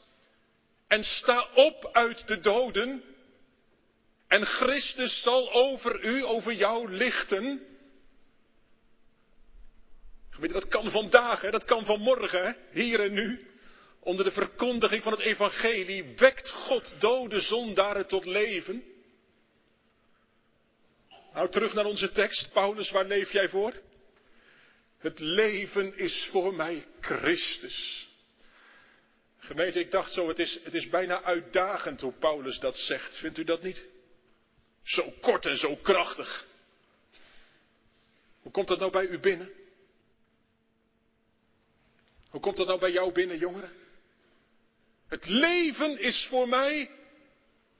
en 0.86 1.04
sta 1.04 1.48
op 1.54 1.90
uit 1.92 2.26
de 2.26 2.40
doden 2.40 3.02
en 4.32 4.46
Christus 4.46 5.22
zal 5.22 5.52
over 5.52 6.04
u, 6.04 6.24
over 6.24 6.52
jou 6.52 6.92
lichten. 6.92 7.66
Dat 10.40 10.68
kan 10.68 10.90
vandaag, 10.90 11.40
hè? 11.40 11.50
dat 11.50 11.64
kan 11.64 11.84
vanmorgen, 11.84 12.44
hè? 12.44 12.52
hier 12.70 13.00
en 13.00 13.12
nu. 13.12 13.51
Onder 14.04 14.24
de 14.24 14.32
verkondiging 14.32 15.02
van 15.02 15.12
het 15.12 15.20
evangelie 15.20 16.04
wekt 16.16 16.50
God 16.50 16.94
dode 16.98 17.40
zondaren 17.40 18.06
tot 18.06 18.24
leven. 18.24 18.84
Nou, 21.32 21.50
terug 21.50 21.74
naar 21.74 21.84
onze 21.84 22.12
tekst. 22.12 22.52
Paulus, 22.52 22.90
waar 22.90 23.04
leef 23.04 23.32
jij 23.32 23.48
voor? 23.48 23.72
Het 24.98 25.18
leven 25.18 25.98
is 25.98 26.28
voor 26.30 26.54
mij 26.54 26.86
Christus. 27.00 28.08
Gemeente, 29.38 29.80
ik 29.80 29.90
dacht 29.90 30.12
zo, 30.12 30.28
het 30.28 30.38
is, 30.38 30.60
het 30.64 30.74
is 30.74 30.88
bijna 30.88 31.22
uitdagend 31.22 32.00
hoe 32.00 32.12
Paulus 32.12 32.58
dat 32.58 32.76
zegt. 32.76 33.18
Vindt 33.18 33.38
u 33.38 33.44
dat 33.44 33.62
niet? 33.62 33.88
Zo 34.82 35.12
kort 35.20 35.46
en 35.46 35.56
zo 35.56 35.76
krachtig. 35.76 36.46
Hoe 38.40 38.52
komt 38.52 38.68
dat 38.68 38.78
nou 38.78 38.90
bij 38.90 39.06
u 39.06 39.18
binnen? 39.18 39.50
Hoe 42.30 42.40
komt 42.40 42.56
dat 42.56 42.66
nou 42.66 42.78
bij 42.78 42.92
jou 42.92 43.12
binnen, 43.12 43.38
jongeren? 43.38 43.81
Het 45.12 45.26
leven 45.26 45.98
is 45.98 46.26
voor 46.30 46.48
mij 46.48 46.90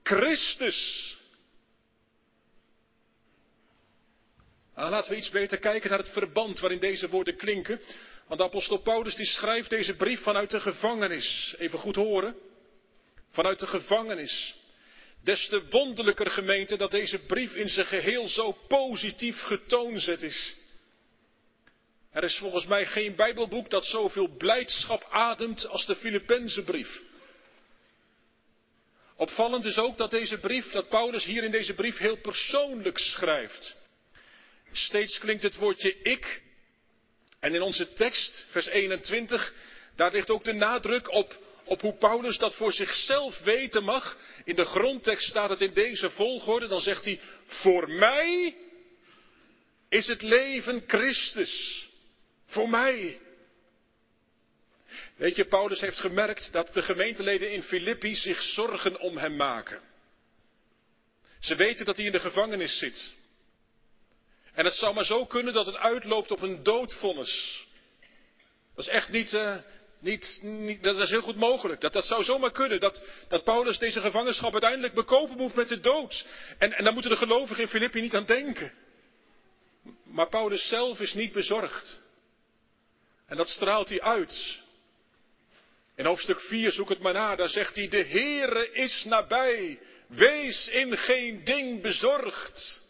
Christus. 0.03 1.17
Nou, 4.75 4.91
laten 4.91 5.13
we 5.13 5.19
iets 5.19 5.31
beter 5.31 5.59
kijken 5.59 5.91
naar 5.91 5.99
het 5.99 6.11
verband 6.11 6.61
waarin 6.61 6.79
deze 6.79 7.09
woorden 7.09 7.37
klinken. 7.37 7.81
Want 8.27 8.41
de 8.41 8.47
apostel 8.47 8.79
Paulus 8.79 9.15
die 9.15 9.27
schrijft 9.27 9.71
deze 9.71 9.95
brief 9.95 10.23
vanuit 10.23 10.51
de 10.51 10.61
gevangenis. 10.61 11.55
Even 11.59 11.79
goed 11.79 11.97
horen. 11.97 12.37
Vanuit 13.31 13.59
de 13.59 13.67
gevangenis. 13.67 14.55
Des 15.23 15.49
te 15.49 15.69
wonderlijker 15.71 16.31
gemeente 16.31 16.77
dat 16.77 16.91
deze 16.91 17.19
brief 17.19 17.55
in 17.55 17.69
zijn 17.69 17.87
geheel 17.87 18.29
zo 18.29 18.53
positief 18.69 19.41
getoonzet 19.41 20.23
is. 20.23 20.57
Er 22.11 22.25
is 22.25 22.39
volgens 22.39 22.67
mij 22.67 22.87
geen 22.87 23.15
Bijbelboek 23.15 23.71
dat 23.71 23.85
zoveel 23.85 24.29
blijdschap 24.29 25.07
ademt 25.11 25.69
als 25.69 25.87
de 25.87 25.97
Filippenzenbrief. 25.97 27.01
Opvallend 29.17 29.65
is 29.65 29.79
ook 29.79 29.99
dat 29.99 30.11
deze 30.11 30.39
brief, 30.39 30.71
dat 30.71 30.89
Paulus 30.89 31.25
hier 31.25 31.43
in 31.43 31.51
deze 31.51 31.75
brief 31.75 31.99
heel 31.99 32.17
persoonlijk 32.17 32.99
schrijft. 32.99 33.77
Steeds 34.73 35.19
klinkt 35.19 35.43
het 35.43 35.57
woordje 35.57 35.97
ik. 36.03 36.43
En 37.41 37.55
in 37.55 37.63
onze 37.63 37.93
tekst, 37.93 38.47
vers 38.51 38.67
21, 38.67 39.55
daar 39.97 40.13
ligt 40.13 40.31
ook 40.31 40.45
de 40.45 40.53
nadruk 40.53 41.11
op 41.11 41.41
op 41.65 41.81
hoe 41.81 41.95
Paulus 41.95 42.39
dat 42.39 42.55
voor 42.55 42.73
zichzelf 42.73 43.39
weten 43.39 43.85
mag. 43.85 44.19
In 44.45 44.57
de 44.57 44.65
grondtekst 44.65 45.29
staat 45.29 45.49
het 45.49 45.61
in 45.61 45.73
deze 45.73 46.11
volgorde. 46.11 46.67
Dan 46.67 46.81
zegt 46.81 47.05
hij, 47.05 47.21
voor 47.47 47.91
mij 47.91 48.57
is 49.89 50.07
het 50.07 50.23
leven 50.23 50.83
Christus. 50.87 51.87
Voor 52.47 52.69
mij. 52.69 53.21
Weet 55.23 55.37
je, 55.37 55.45
Paulus 55.45 55.81
heeft 55.81 56.01
gemerkt 56.01 56.53
dat 56.53 56.75
de 56.75 56.83
gemeenteleden 56.83 57.53
in 57.53 57.63
Filippi 57.63 58.15
zich 58.15 58.43
zorgen 58.43 59.01
om 59.01 59.17
hem 59.17 59.37
maken. 59.37 59.81
Ze 61.41 61.55
weten 61.55 61.85
dat 61.85 61.97
hij 61.97 62.07
in 62.07 62.13
de 62.13 62.21
gevangenis 62.21 62.79
zit. 62.79 63.13
En 64.53 64.65
het 64.65 64.75
zou 64.75 64.95
maar 64.95 65.05
zo 65.05 65.27
kunnen 65.27 65.55
dat 65.55 65.67
het 65.67 65.77
uitloopt 65.77 66.31
op 66.31 66.43
een 66.43 66.63
doodvonnis. 66.63 67.67
Dat 68.75 68.87
is 68.87 68.91
echt 68.91 69.09
niet, 69.09 69.33
uh, 69.33 69.57
niet, 69.99 70.39
niet, 70.43 70.83
dat 70.83 70.99
is 70.99 71.11
heel 71.11 71.23
goed 71.23 71.37
mogelijk. 71.37 71.81
Dat, 71.81 71.93
dat 71.93 72.07
zou 72.07 72.25
zomaar 72.25 72.53
kunnen. 72.53 72.81
Dat, 72.81 73.03
dat 73.29 73.45
Paulus 73.45 73.79
deze 73.79 74.01
gevangenschap 74.01 74.53
uiteindelijk 74.53 74.95
bekopen 74.95 75.37
moet 75.37 75.55
met 75.55 75.69
de 75.69 75.81
dood. 75.81 76.27
En, 76.59 76.73
en 76.73 76.85
daar 76.85 76.93
moeten 76.93 77.11
de 77.11 77.17
gelovigen 77.17 77.63
in 77.63 77.69
Filippi 77.69 78.01
niet 78.01 78.15
aan 78.15 78.27
denken. 78.27 78.73
Maar 80.05 80.29
Paulus 80.29 80.69
zelf 80.69 81.01
is 81.01 81.15
niet 81.15 81.33
bezorgd. 81.33 82.01
En 83.27 83.37
dat 83.37 83.49
straalt 83.49 83.89
hij 83.89 84.01
uit. 84.01 84.61
In 85.97 86.05
hoofdstuk 86.05 86.41
4 86.41 86.73
zoek 86.73 86.89
het 86.89 87.01
maar 87.01 87.13
na. 87.13 87.35
Daar 87.37 87.49
zegt 87.49 87.77
hij, 87.77 87.89
de 87.89 88.05
Heere 88.05 88.73
is 88.73 89.05
nabij. 89.05 89.79
Wees 90.07 90.69
in 90.69 90.97
geen 90.97 91.45
ding 91.45 91.83
bezorgd. 91.83 92.83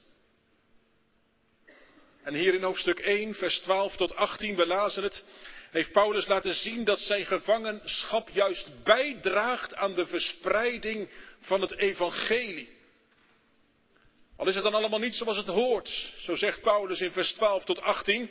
En 2.23 2.35
hier 2.35 2.55
in 2.55 2.63
hoofdstuk 2.63 2.99
1, 2.99 3.35
vers 3.35 3.59
12 3.59 3.97
tot 3.97 4.17
18, 4.17 4.57
we 4.57 4.67
lazen 4.67 5.03
het 5.03 5.25
heeft 5.73 5.93
Paulus 5.93 6.27
laten 6.27 6.55
zien 6.55 6.85
dat 6.85 7.01
zijn 7.01 7.27
gevangenschap 7.27 8.29
juist 8.29 8.71
bijdraagt 8.85 9.75
aan 9.75 9.95
de 9.95 10.07
verspreiding 10.07 11.09
van 11.41 11.61
het 11.61 11.77
evangelie. 11.77 12.69
Al 14.37 14.47
is 14.47 14.55
het 14.55 14.65
dan 14.65 14.75
allemaal 14.75 14.99
niet 14.99 15.15
zoals 15.15 15.37
het 15.37 15.47
hoort, 15.47 16.15
zo 16.19 16.37
zegt 16.37 16.61
Paulus 16.61 17.01
in 17.01 17.11
vers 17.11 17.33
12 17.33 17.65
tot 17.65 17.81
18, 17.81 18.31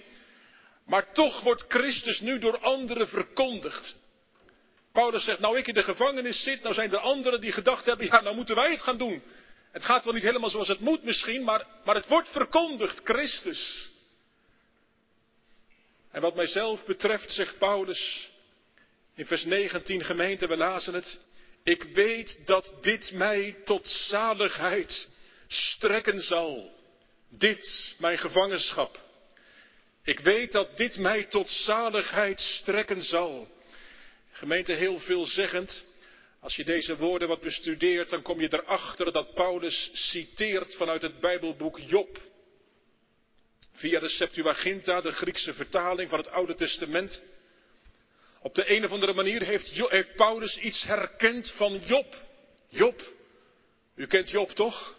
maar 0.86 1.14
toch 1.14 1.42
wordt 1.42 1.66
Christus 1.68 2.20
nu 2.20 2.40
door 2.40 2.60
anderen 2.60 3.08
verkondigd. 3.08 4.01
Paulus 4.92 5.24
zegt, 5.24 5.40
nou 5.40 5.58
ik 5.58 5.68
in 5.68 5.74
de 5.74 5.84
gevangenis 5.84 6.44
zit, 6.44 6.62
nou 6.62 6.74
zijn 6.74 6.92
er 6.92 6.98
anderen 6.98 7.42
die 7.42 7.52
gedacht 7.52 7.86
hebben, 7.86 8.06
ja 8.06 8.22
nou 8.22 8.36
moeten 8.36 8.56
wij 8.56 8.72
het 8.72 8.82
gaan 8.82 8.98
doen. 8.98 9.24
Het 9.72 9.86
gaat 9.86 10.04
wel 10.04 10.14
niet 10.14 10.24
helemaal 10.24 10.50
zoals 10.50 10.68
het 10.68 10.80
moet 10.80 11.04
misschien, 11.04 11.44
maar, 11.44 11.66
maar 11.86 11.96
het 11.96 12.08
wordt 12.08 12.30
verkondigd, 12.30 13.02
Christus. 13.04 13.90
En 16.12 16.22
wat 16.22 16.36
mijzelf 16.36 16.86
betreft, 16.86 17.32
zegt 17.32 17.58
Paulus, 17.58 18.30
In 19.16 19.26
vers 19.26 19.44
19 19.44 20.04
gemeente, 20.04 20.48
we 20.48 20.58
lazen 20.58 20.94
het. 20.94 21.20
Ik 21.64 21.84
weet 21.84 22.48
dat 22.48 22.76
dit 22.82 23.12
mij 23.12 23.56
tot 23.66 23.88
zaligheid 23.88 25.10
strekken 25.48 26.22
zal. 26.22 26.80
Dit, 27.30 27.96
mijn 28.00 28.18
gevangenschap. 28.18 29.00
Ik 30.04 30.20
weet 30.20 30.52
dat 30.52 30.78
dit 30.78 30.98
mij 30.98 31.24
tot 31.24 31.50
zaligheid 31.50 32.40
strekken 32.40 33.02
zal. 33.02 33.48
Gemeente 34.42 34.74
heel 34.74 35.00
veelzeggend. 35.00 35.84
Als 36.40 36.56
je 36.56 36.64
deze 36.64 36.98
woorden 36.98 37.28
wat 37.28 37.42
bestudeert, 37.42 38.10
dan 38.10 38.22
kom 38.22 38.40
je 38.40 38.54
erachter 38.54 39.12
dat 39.12 39.34
Paulus 39.34 39.90
citeert 39.94 40.76
vanuit 40.76 41.02
het 41.02 41.20
Bijbelboek 41.20 41.80
Job. 41.80 42.20
Via 43.72 44.00
de 44.00 44.10
Septuaginta, 44.10 45.02
de 45.02 45.12
Griekse 45.12 45.54
vertaling 45.54 46.10
van 46.10 46.20
het 46.20 46.30
Oude 46.30 46.56
Testament. 46.56 47.22
Op 48.40 48.56
de 48.56 48.72
een 48.72 48.86
of 48.86 48.92
andere 48.92 49.14
manier 49.14 49.42
heeft, 49.44 49.68
heeft 49.90 50.16
Paulus 50.16 50.58
iets 50.58 50.84
herkend 50.84 51.52
van 51.52 51.78
Job. 51.78 52.16
Job, 52.68 53.14
u 53.96 54.08
kent 54.08 54.30
Job 54.30 54.50
toch? 54.50 54.98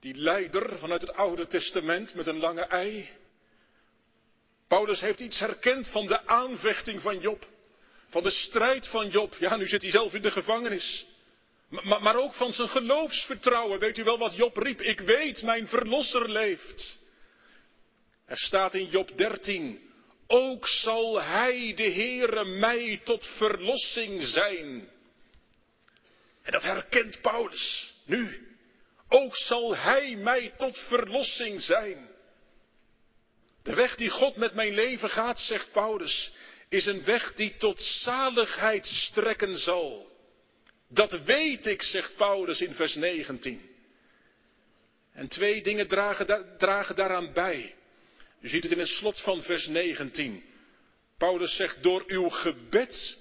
Die 0.00 0.14
leider 0.14 0.78
vanuit 0.78 1.00
het 1.00 1.12
Oude 1.12 1.46
Testament 1.46 2.14
met 2.14 2.26
een 2.26 2.38
lange 2.38 2.64
ei. 2.64 3.10
Paulus 4.68 5.00
heeft 5.00 5.20
iets 5.20 5.38
herkend 5.38 5.88
van 5.88 6.06
de 6.06 6.26
aanvechting 6.26 7.00
van 7.00 7.18
Job. 7.18 7.52
Van 8.14 8.22
de 8.22 8.30
strijd 8.30 8.86
van 8.86 9.08
Job. 9.08 9.34
Ja, 9.38 9.56
nu 9.56 9.66
zit 9.66 9.82
hij 9.82 9.90
zelf 9.90 10.14
in 10.14 10.22
de 10.22 10.30
gevangenis. 10.30 11.06
Maar, 11.68 12.02
maar 12.02 12.16
ook 12.16 12.34
van 12.34 12.52
zijn 12.52 12.68
geloofsvertrouwen. 12.68 13.78
Weet 13.78 13.98
u 13.98 14.04
wel 14.04 14.18
wat 14.18 14.36
Job 14.36 14.56
riep? 14.56 14.82
Ik 14.82 15.00
weet, 15.00 15.42
mijn 15.42 15.68
verlosser 15.68 16.30
leeft. 16.30 16.98
Er 18.26 18.38
staat 18.38 18.74
in 18.74 18.86
Job 18.86 19.16
13. 19.16 19.90
Ook 20.26 20.68
zal 20.68 21.22
hij, 21.22 21.72
de 21.74 21.90
Heere, 21.90 22.44
mij 22.44 23.00
tot 23.04 23.26
verlossing 23.26 24.22
zijn. 24.22 24.88
En 26.42 26.52
dat 26.52 26.62
herkent 26.62 27.20
Paulus 27.20 27.94
nu. 28.04 28.48
Ook 29.08 29.36
zal 29.36 29.76
hij 29.76 30.16
mij 30.16 30.52
tot 30.56 30.78
verlossing 30.78 31.62
zijn. 31.62 32.08
De 33.62 33.74
weg 33.74 33.96
die 33.96 34.10
God 34.10 34.36
met 34.36 34.54
mijn 34.54 34.74
leven 34.74 35.10
gaat, 35.10 35.40
zegt 35.40 35.72
Paulus, 35.72 36.32
is 36.74 36.86
een 36.86 37.04
weg 37.04 37.34
die 37.34 37.56
tot 37.56 37.80
zaligheid 37.80 38.86
strekken 38.86 39.56
zal. 39.56 40.12
Dat 40.88 41.22
weet 41.24 41.66
ik, 41.66 41.82
zegt 41.82 42.16
Paulus 42.16 42.60
in 42.60 42.74
vers 42.74 42.94
19. 42.94 43.70
En 45.12 45.28
twee 45.28 45.62
dingen 45.62 45.88
dragen, 45.88 46.56
dragen 46.58 46.96
daaraan 46.96 47.32
bij. 47.32 47.74
U 48.40 48.48
ziet 48.48 48.62
het 48.62 48.72
in 48.72 48.78
het 48.78 48.88
slot 48.88 49.20
van 49.20 49.42
vers 49.42 49.66
19. 49.66 50.44
Paulus 51.18 51.56
zegt, 51.56 51.82
door 51.82 52.04
uw 52.06 52.28
gebed 52.28 53.18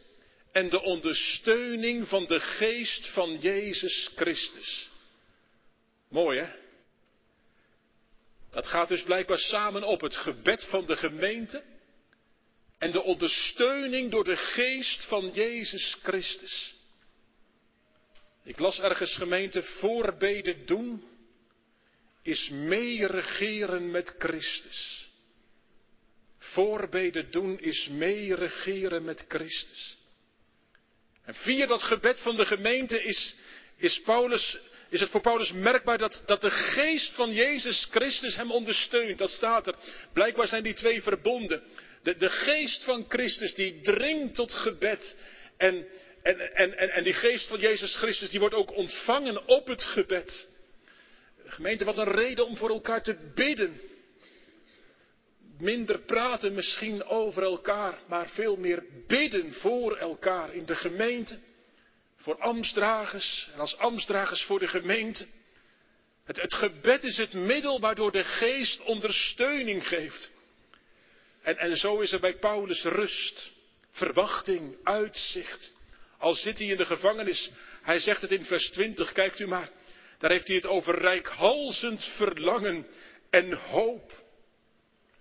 en 0.52 0.70
de 0.70 0.82
ondersteuning 0.82 2.08
van 2.08 2.26
de 2.26 2.40
geest 2.40 3.08
van 3.08 3.38
Jezus 3.40 4.12
Christus. 4.16 4.90
Mooi 6.10 6.40
hè? 6.40 6.50
Dat 8.52 8.68
gaat 8.68 8.88
dus 8.88 9.04
blijkbaar 9.04 9.40
samen 9.40 9.84
op 9.84 10.02
het 10.02 10.16
gebed 10.16 10.64
van 10.64 10.86
de 10.86 10.96
gemeente 10.96 11.64
en 12.78 12.92
de 12.92 13.04
ondersteuning 13.04 14.12
door 14.12 14.24
de 14.24 14.38
geest 14.38 15.06
van 15.06 15.32
Jezus 15.34 15.98
Christus. 16.02 16.76
Ik 18.44 18.60
las 18.60 18.80
ergens 18.80 19.16
gemeente, 19.16 19.64
voorbeden 19.64 20.66
doen 20.66 21.04
is 22.22 22.50
meeregeren 22.50 23.92
met 23.92 24.16
Christus. 24.18 25.10
Voorbeden 26.38 27.32
doen 27.32 27.60
is 27.60 27.88
meeregeren 27.88 29.04
met 29.04 29.26
Christus. 29.28 29.98
En 31.26 31.34
via 31.34 31.66
dat 31.66 31.84
gebed 31.84 32.20
van 32.20 32.36
de 32.36 32.46
gemeente 32.46 33.04
is, 33.04 33.36
is, 33.78 34.02
Paulus, 34.02 34.60
is 34.90 35.00
het 35.00 35.10
voor 35.10 35.22
Paulus 35.22 35.52
merkbaar 35.52 35.98
dat, 35.98 36.24
dat 36.26 36.42
de 36.42 36.52
geest 36.52 37.14
van 37.14 37.34
Jezus 37.34 37.88
Christus 37.92 38.36
hem 38.36 38.52
ondersteunt. 38.52 39.18
Dat 39.18 39.30
staat 39.30 39.68
er. 39.68 39.76
Blijkbaar 40.14 40.48
zijn 40.48 40.64
die 40.64 40.74
twee 40.74 41.02
verbonden. 41.02 41.64
De, 42.04 42.30
geest 42.30 42.84
van 42.84 43.06
Christus 43.08 43.54
die 43.54 43.82
dringt 43.82 44.36
tot 44.36 44.54
gebed. 44.54 45.16
En, 45.58 45.88
en, 46.22 46.56
en, 46.56 46.92
en, 46.92 47.04
die 47.04 47.14
geest 47.14 47.48
van 47.48 47.60
Jezus 47.60 47.96
Christus 47.96 48.30
die 48.30 48.40
wordt 48.40 48.56
ook 48.56 48.76
ontvangen 48.76 49.48
op 49.48 49.68
het 49.68 49.84
gebed. 49.84 50.48
Gemeente, 51.46 51.86
wat 51.86 51.98
een 51.98 52.12
reden 52.12 52.46
om 52.46 52.58
voor 52.58 52.70
elkaar 52.70 53.04
te 53.04 53.32
bidden. 53.36 53.82
Minder 55.60 56.00
praten 56.00 56.54
misschien 56.54 57.04
over 57.04 57.44
elkaar, 57.44 58.00
maar 58.08 58.30
veel 58.30 58.56
meer 58.56 58.84
bidden 59.08 59.54
voor 59.54 59.98
elkaar 59.98 60.54
in 60.54 60.66
de 60.66 60.76
gemeente. 60.76 61.40
Voor 62.18 62.38
ambtsdragers 62.38 63.50
en 63.54 63.60
als 63.60 63.78
ambtsdragers 63.78 64.44
voor 64.44 64.60
de 64.60 64.68
gemeente. 64.68 65.26
Het, 66.24 66.42
het 66.42 66.54
gebed 66.54 67.04
is 67.04 67.18
het 67.18 67.34
middel 67.34 67.80
waardoor 67.80 68.12
de 68.12 68.24
geest 68.24 68.82
ondersteuning 68.82 69.88
geeft. 69.88 70.32
En, 71.44 71.58
en 71.58 71.78
zo 71.78 72.00
is 72.00 72.12
er 72.12 72.20
bij 72.20 72.38
Paulus 72.38 72.84
rust, 72.84 73.52
verwachting, 73.92 74.78
uitzicht. 74.84 75.74
Al 76.18 76.34
zit 76.34 76.60
hij 76.60 76.68
in 76.68 76.78
de 76.78 76.86
gevangenis, 76.86 77.52
hij 77.82 78.00
zegt 78.00 78.22
het 78.22 78.32
in 78.32 78.44
vers 78.44 78.70
20, 78.70 79.12
kijkt 79.12 79.40
u 79.40 79.48
maar. 79.48 79.70
Daar 80.18 80.32
heeft 80.32 80.48
hij 80.48 80.56
het 80.56 80.66
over 80.66 81.00
rijkhalzend 81.00 82.06
verlangen 82.06 82.88
en 83.30 83.54
hoop. 83.54 84.24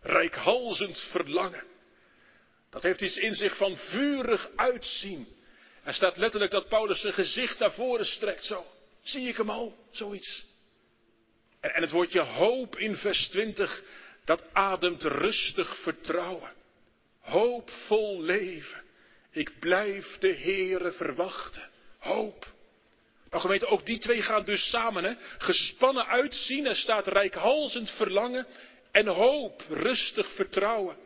Rijkhalzend 0.01 1.01
verlangen. 1.11 1.65
Dat 2.71 2.83
heeft 2.83 3.01
iets 3.01 3.17
in 3.17 3.35
zich 3.35 3.57
van 3.57 3.77
vurig 3.77 4.51
uitzien. 4.57 5.27
Er 5.85 5.95
staat 5.95 6.17
letterlijk 6.17 6.53
dat 6.53 6.69
Paulus 6.69 7.01
zijn 7.01 7.13
gezicht 7.13 7.59
naar 7.59 7.73
voren 7.73 8.07
strekt. 8.07 8.45
Zo, 8.45 8.67
zie 9.03 9.29
ik 9.29 9.37
hem 9.37 9.51
al? 9.51 9.87
Zoiets. 9.91 10.45
En, 11.61 11.75
en 11.75 11.83
het 11.83 11.91
woordje 11.91 12.21
hoop 12.21 12.79
in 12.79 12.97
vers 12.97 13.29
20, 13.29 13.83
dat 14.25 14.45
ademt 14.53 15.03
rustig 15.03 15.77
vertrouwen. 15.83 16.53
Hoopvol 17.21 18.23
leven. 18.23 18.83
Ik 19.31 19.59
blijf 19.59 20.19
de 20.19 20.35
Heere 20.35 20.93
verwachten. 20.93 21.71
Hoop. 21.99 22.47
Nou 23.31 23.43
gemeente, 23.43 23.67
ook 23.67 23.87
die 23.87 23.99
twee 23.99 24.23
gaan 24.23 24.45
dus 24.45 24.71
samen. 24.71 25.05
Hè? 25.05 25.15
Gespannen 25.39 26.07
uitzien, 26.07 26.67
er 26.67 26.77
staat 26.77 27.07
rijkhalzend 27.07 27.91
verlangen 27.91 28.47
en 28.91 29.07
hoop, 29.07 29.63
rustig 29.69 30.33
vertrouwen. 30.33 30.97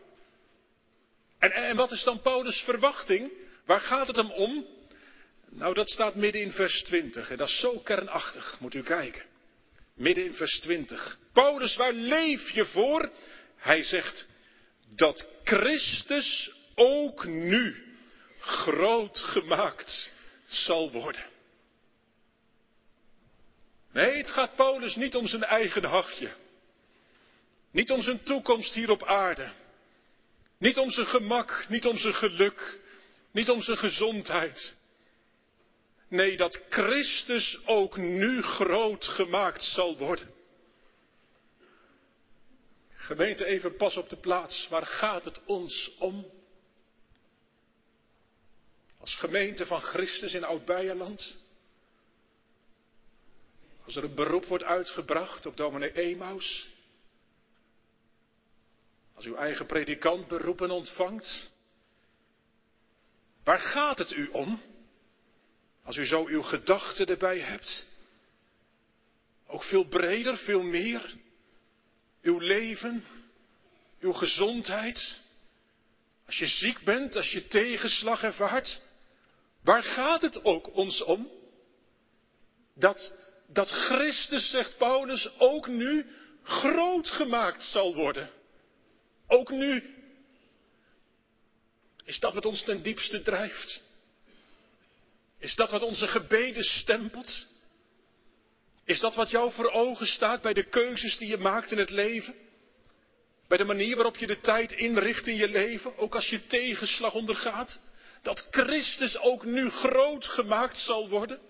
En, 1.38 1.52
en 1.52 1.76
wat 1.76 1.90
is 1.90 2.02
dan 2.02 2.20
Paulus' 2.20 2.62
verwachting? 2.62 3.32
Waar 3.64 3.80
gaat 3.80 4.06
het 4.06 4.16
hem 4.16 4.30
om? 4.30 4.66
Nou, 5.48 5.74
dat 5.74 5.88
staat 5.88 6.14
midden 6.14 6.42
in 6.42 6.52
vers 6.52 6.82
20 6.82 7.30
en 7.30 7.36
dat 7.36 7.48
is 7.48 7.60
zo 7.60 7.78
kernachtig, 7.78 8.60
moet 8.60 8.74
u 8.74 8.82
kijken. 8.82 9.22
Midden 9.96 10.24
in 10.24 10.34
vers 10.34 10.60
20. 10.60 11.18
Paulus, 11.32 11.76
waar 11.76 11.92
leef 11.92 12.50
je 12.50 12.66
voor? 12.66 13.10
Hij 13.56 13.82
zegt 13.82 14.26
dat 14.94 15.28
Christus 15.44 16.52
ook 16.74 17.24
nu 17.24 17.84
groot 18.38 19.18
gemaakt 19.18 20.12
zal 20.46 20.92
worden. 20.92 21.24
Nee, 23.92 24.16
het 24.16 24.30
gaat 24.30 24.54
Paulus 24.54 24.96
niet 24.96 25.14
om 25.14 25.26
zijn 25.26 25.44
eigen 25.44 25.84
hachje. 25.84 26.30
Niet 27.70 27.90
om 27.90 28.02
zijn 28.02 28.22
toekomst 28.22 28.74
hier 28.74 28.90
op 28.90 29.04
aarde. 29.04 29.50
Niet 30.58 30.78
om 30.78 30.90
zijn 30.90 31.06
gemak, 31.06 31.66
niet 31.68 31.86
om 31.86 31.98
zijn 31.98 32.14
geluk, 32.14 32.78
niet 33.30 33.50
om 33.50 33.62
zijn 33.62 33.78
gezondheid. 33.78 34.75
Nee, 36.08 36.36
dat 36.36 36.62
Christus 36.68 37.66
ook 37.66 37.96
nu 37.96 38.42
groot 38.42 39.04
gemaakt 39.04 39.62
zal 39.62 39.96
worden. 39.96 40.34
Gemeente, 42.94 43.44
even 43.44 43.76
pas 43.76 43.96
op 43.96 44.08
de 44.08 44.16
plaats. 44.16 44.68
Waar 44.68 44.86
gaat 44.86 45.24
het 45.24 45.40
ons 45.44 45.96
om? 45.98 46.30
Als 49.00 49.14
gemeente 49.14 49.66
van 49.66 49.80
Christus 49.80 50.34
in 50.34 50.44
Oud-Beierland. 50.44 51.36
Als 53.84 53.96
er 53.96 54.04
een 54.04 54.14
beroep 54.14 54.44
wordt 54.44 54.64
uitgebracht 54.64 55.46
op 55.46 55.56
dominee 55.56 55.92
Emaus. 55.92 56.68
Als 59.14 59.24
uw 59.24 59.34
eigen 59.34 59.66
predikant 59.66 60.28
beroepen 60.28 60.70
ontvangt. 60.70 61.50
Waar 63.44 63.60
gaat 63.60 63.98
het 63.98 64.12
u 64.12 64.28
om? 64.28 64.62
Als 65.86 65.96
u 65.96 66.06
zo 66.06 66.26
uw 66.26 66.42
gedachten 66.42 67.06
erbij 67.06 67.38
hebt. 67.38 67.86
Ook 69.46 69.62
veel 69.62 69.84
breder, 69.84 70.36
veel 70.36 70.62
meer. 70.62 71.14
Uw 72.22 72.38
leven, 72.38 73.04
uw 74.00 74.12
gezondheid. 74.12 75.20
Als 76.26 76.38
je 76.38 76.46
ziek 76.46 76.80
bent, 76.80 77.16
als 77.16 77.32
je 77.32 77.46
tegenslag 77.46 78.22
ervaart. 78.22 78.80
Waar 79.62 79.82
gaat 79.82 80.22
het 80.22 80.44
ook 80.44 80.74
ons 80.74 81.02
om? 81.02 81.30
Dat, 82.74 83.12
dat 83.46 83.70
Christus, 83.70 84.50
zegt 84.50 84.76
Paulus, 84.76 85.38
ook 85.38 85.66
nu 85.66 86.06
groot 86.42 87.10
gemaakt 87.10 87.62
zal 87.62 87.94
worden. 87.94 88.30
Ook 89.26 89.50
nu. 89.50 89.94
Is 92.04 92.20
dat 92.20 92.34
wat 92.34 92.46
ons 92.46 92.62
ten 92.62 92.82
diepste 92.82 93.22
drijft? 93.22 93.85
Is 95.46 95.54
dat 95.54 95.70
wat 95.70 95.82
onze 95.82 96.06
gebeden 96.06 96.64
stempelt? 96.64 97.46
Is 98.84 99.00
dat 99.00 99.14
wat 99.14 99.30
jou 99.30 99.52
voor 99.52 99.70
ogen 99.70 100.06
staat 100.06 100.42
bij 100.42 100.52
de 100.52 100.62
keuzes 100.62 101.16
die 101.18 101.28
je 101.28 101.36
maakt 101.36 101.72
in 101.72 101.78
het 101.78 101.90
leven? 101.90 102.34
Bij 103.48 103.58
de 103.58 103.64
manier 103.64 103.94
waarop 103.94 104.16
je 104.16 104.26
de 104.26 104.40
tijd 104.40 104.72
inricht 104.72 105.26
in 105.26 105.34
je 105.34 105.48
leven, 105.48 105.96
ook 105.98 106.14
als 106.14 106.28
je 106.28 106.46
tegenslag 106.46 107.14
ondergaat? 107.14 107.80
Dat 108.22 108.48
Christus 108.50 109.18
ook 109.18 109.44
nu 109.44 109.70
groot 109.70 110.26
gemaakt 110.26 110.78
zal 110.78 111.08
worden? 111.08 111.40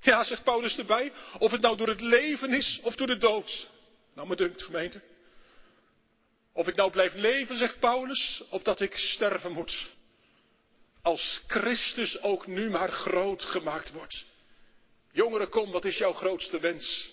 Ja, 0.00 0.24
zegt 0.24 0.44
Paulus 0.44 0.78
erbij, 0.78 1.12
of 1.38 1.50
het 1.50 1.60
nou 1.60 1.76
door 1.76 1.88
het 1.88 2.00
leven 2.00 2.52
is 2.52 2.80
of 2.82 2.96
door 2.96 3.06
de 3.06 3.18
dood. 3.18 3.68
Nou, 4.14 4.28
me 4.28 4.36
dunkt, 4.36 4.62
gemeente. 4.62 5.02
Of 6.52 6.68
ik 6.68 6.74
nou 6.74 6.90
blijf 6.90 7.14
leven, 7.14 7.56
zegt 7.56 7.78
Paulus, 7.78 8.42
of 8.48 8.62
dat 8.62 8.80
ik 8.80 8.96
sterven 8.96 9.52
moet. 9.52 9.96
Als 11.08 11.42
Christus 11.46 12.20
ook 12.22 12.46
nu 12.46 12.70
maar 12.70 12.92
groot 12.92 13.44
gemaakt 13.44 13.92
wordt. 13.92 14.26
Jongeren, 15.10 15.48
kom, 15.48 15.70
wat 15.70 15.84
is 15.84 15.98
jouw 15.98 16.12
grootste 16.12 16.60
wens? 16.60 17.12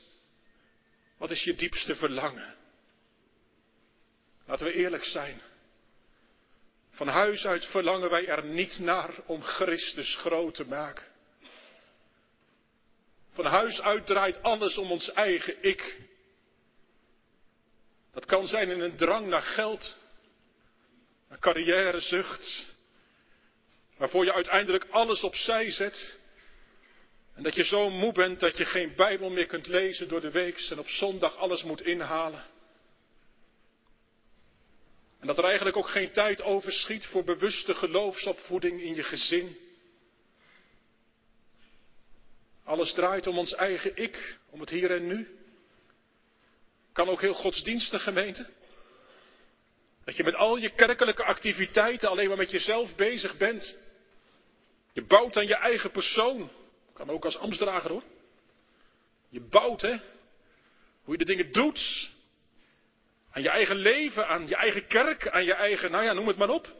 Wat 1.17 1.31
is 1.31 1.43
je 1.43 1.55
diepste 1.55 1.95
verlangen? 1.95 2.55
Laten 4.45 4.65
we 4.65 4.73
eerlijk 4.73 5.03
zijn. 5.03 5.41
Van 6.91 7.07
huis 7.07 7.45
uit 7.45 7.65
verlangen 7.65 8.09
wij 8.09 8.27
er 8.27 8.45
niet 8.45 8.79
naar 8.79 9.13
om 9.25 9.41
Christus 9.41 10.15
groot 10.15 10.55
te 10.55 10.65
maken. 10.65 11.05
Van 13.31 13.45
huis 13.45 13.81
uit 13.81 14.05
draait 14.05 14.43
alles 14.43 14.77
om 14.77 14.91
ons 14.91 15.11
eigen 15.11 15.63
ik. 15.63 16.01
Dat 18.13 18.25
kan 18.25 18.47
zijn 18.47 18.69
in 18.69 18.79
een 18.79 18.97
drang 18.97 19.27
naar 19.27 19.43
geld, 19.43 19.97
naar 21.29 21.39
carrièrezucht, 21.39 22.74
waarvoor 23.97 24.25
je 24.25 24.33
uiteindelijk 24.33 24.85
alles 24.89 25.23
opzij 25.23 25.71
zet. 25.71 26.19
En 27.33 27.43
dat 27.43 27.55
je 27.55 27.63
zo 27.63 27.89
moe 27.89 28.11
bent 28.11 28.39
dat 28.39 28.57
je 28.57 28.65
geen 28.65 28.95
Bijbel 28.95 29.29
meer 29.29 29.45
kunt 29.45 29.67
lezen 29.67 30.07
door 30.07 30.21
de 30.21 30.31
week 30.31 30.67
en 30.69 30.79
op 30.79 30.89
zondag 30.89 31.37
alles 31.37 31.63
moet 31.63 31.81
inhalen. 31.81 32.43
En 35.19 35.27
dat 35.27 35.37
er 35.37 35.43
eigenlijk 35.43 35.77
ook 35.77 35.89
geen 35.89 36.11
tijd 36.11 36.41
overschiet 36.41 37.05
voor 37.05 37.23
bewuste 37.23 37.73
geloofsopvoeding 37.73 38.81
in 38.81 38.95
je 38.95 39.03
gezin. 39.03 39.57
Alles 42.63 42.93
draait 42.93 43.27
om 43.27 43.37
ons 43.37 43.55
eigen 43.55 43.97
ik, 43.97 44.37
om 44.49 44.59
het 44.59 44.69
hier 44.69 44.91
en 44.91 45.07
nu. 45.07 45.37
Kan 46.93 47.09
ook 47.09 47.21
heel 47.21 47.33
godsdienstig 47.33 48.03
gemeente. 48.03 48.47
Dat 50.03 50.15
je 50.15 50.23
met 50.23 50.35
al 50.35 50.57
je 50.57 50.69
kerkelijke 50.69 51.23
activiteiten 51.23 52.09
alleen 52.09 52.27
maar 52.27 52.37
met 52.37 52.51
jezelf 52.51 52.95
bezig 52.95 53.37
bent. 53.37 53.77
Je 54.95 55.03
bouwt 55.03 55.37
aan 55.37 55.47
je 55.47 55.55
eigen 55.55 55.91
persoon. 55.91 56.49
Kan 56.93 57.09
ook 57.09 57.25
als 57.25 57.37
ambtsdrager 57.37 57.91
hoor. 57.91 58.03
Je 59.29 59.41
bouwt 59.41 59.81
hè. 59.81 59.97
Hoe 61.03 61.17
je 61.17 61.17
de 61.17 61.25
dingen 61.25 61.51
doet. 61.51 62.11
Aan 63.31 63.41
je 63.41 63.49
eigen 63.49 63.75
leven, 63.75 64.27
aan 64.27 64.47
je 64.47 64.55
eigen 64.55 64.87
kerk, 64.87 65.27
aan 65.27 65.45
je 65.45 65.53
eigen, 65.53 65.91
nou 65.91 66.03
ja, 66.03 66.13
noem 66.13 66.27
het 66.27 66.37
maar 66.37 66.49
op. 66.49 66.75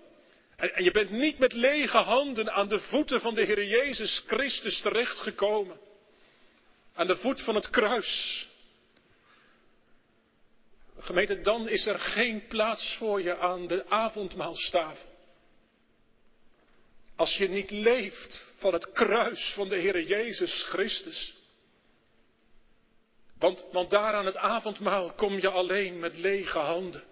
En, 0.56 0.76
en 0.76 0.84
je 0.84 0.92
bent 0.92 1.10
niet 1.10 1.38
met 1.38 1.54
lege 1.54 1.98
handen 1.98 2.52
aan 2.52 2.68
de 2.68 2.80
voeten 2.80 3.22
van 3.22 3.36
de 3.36 3.44
Heer 3.44 3.66
Jezus 3.66 4.24
Christus 4.28 4.82
terechtgekomen. 4.82 5.80
Aan 6.94 7.08
de 7.08 7.18
voet 7.18 7.42
van 7.42 7.56
het 7.56 7.70
kruis. 7.70 8.48
Gemeente, 11.00 11.42
dan 11.42 11.68
is 11.68 11.86
er 11.86 12.00
geen 12.00 12.48
plaats 12.48 12.96
voor 12.98 13.22
je 13.22 13.38
aan 13.38 13.68
de 13.68 13.90
avondmaalstafel. 13.90 15.15
Als 17.16 17.38
je 17.38 17.50
niet 17.50 17.72
leeft 17.72 18.44
van 18.58 18.74
het 18.74 18.92
kruis 18.92 19.54
van 19.54 19.70
de 19.70 19.76
Heer 19.76 20.02
Jezus 20.02 20.64
Christus. 20.64 21.36
Want, 23.40 23.90
daar 23.90 24.14
aan 24.14 24.26
het 24.26 24.38
avondmaal 24.38 25.14
kom 25.14 25.40
je 25.40 25.50
alleen 25.50 26.00
met 26.00 26.18
lege 26.18 26.60
handen. 26.60 27.04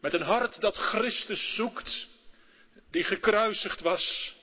Met 0.00 0.12
een 0.12 0.22
hart 0.22 0.60
dat 0.60 0.76
Christus 0.76 1.54
zoekt, 1.54 2.08
die 2.90 3.04
gekruisigd 3.04 3.80
was. 3.80 4.34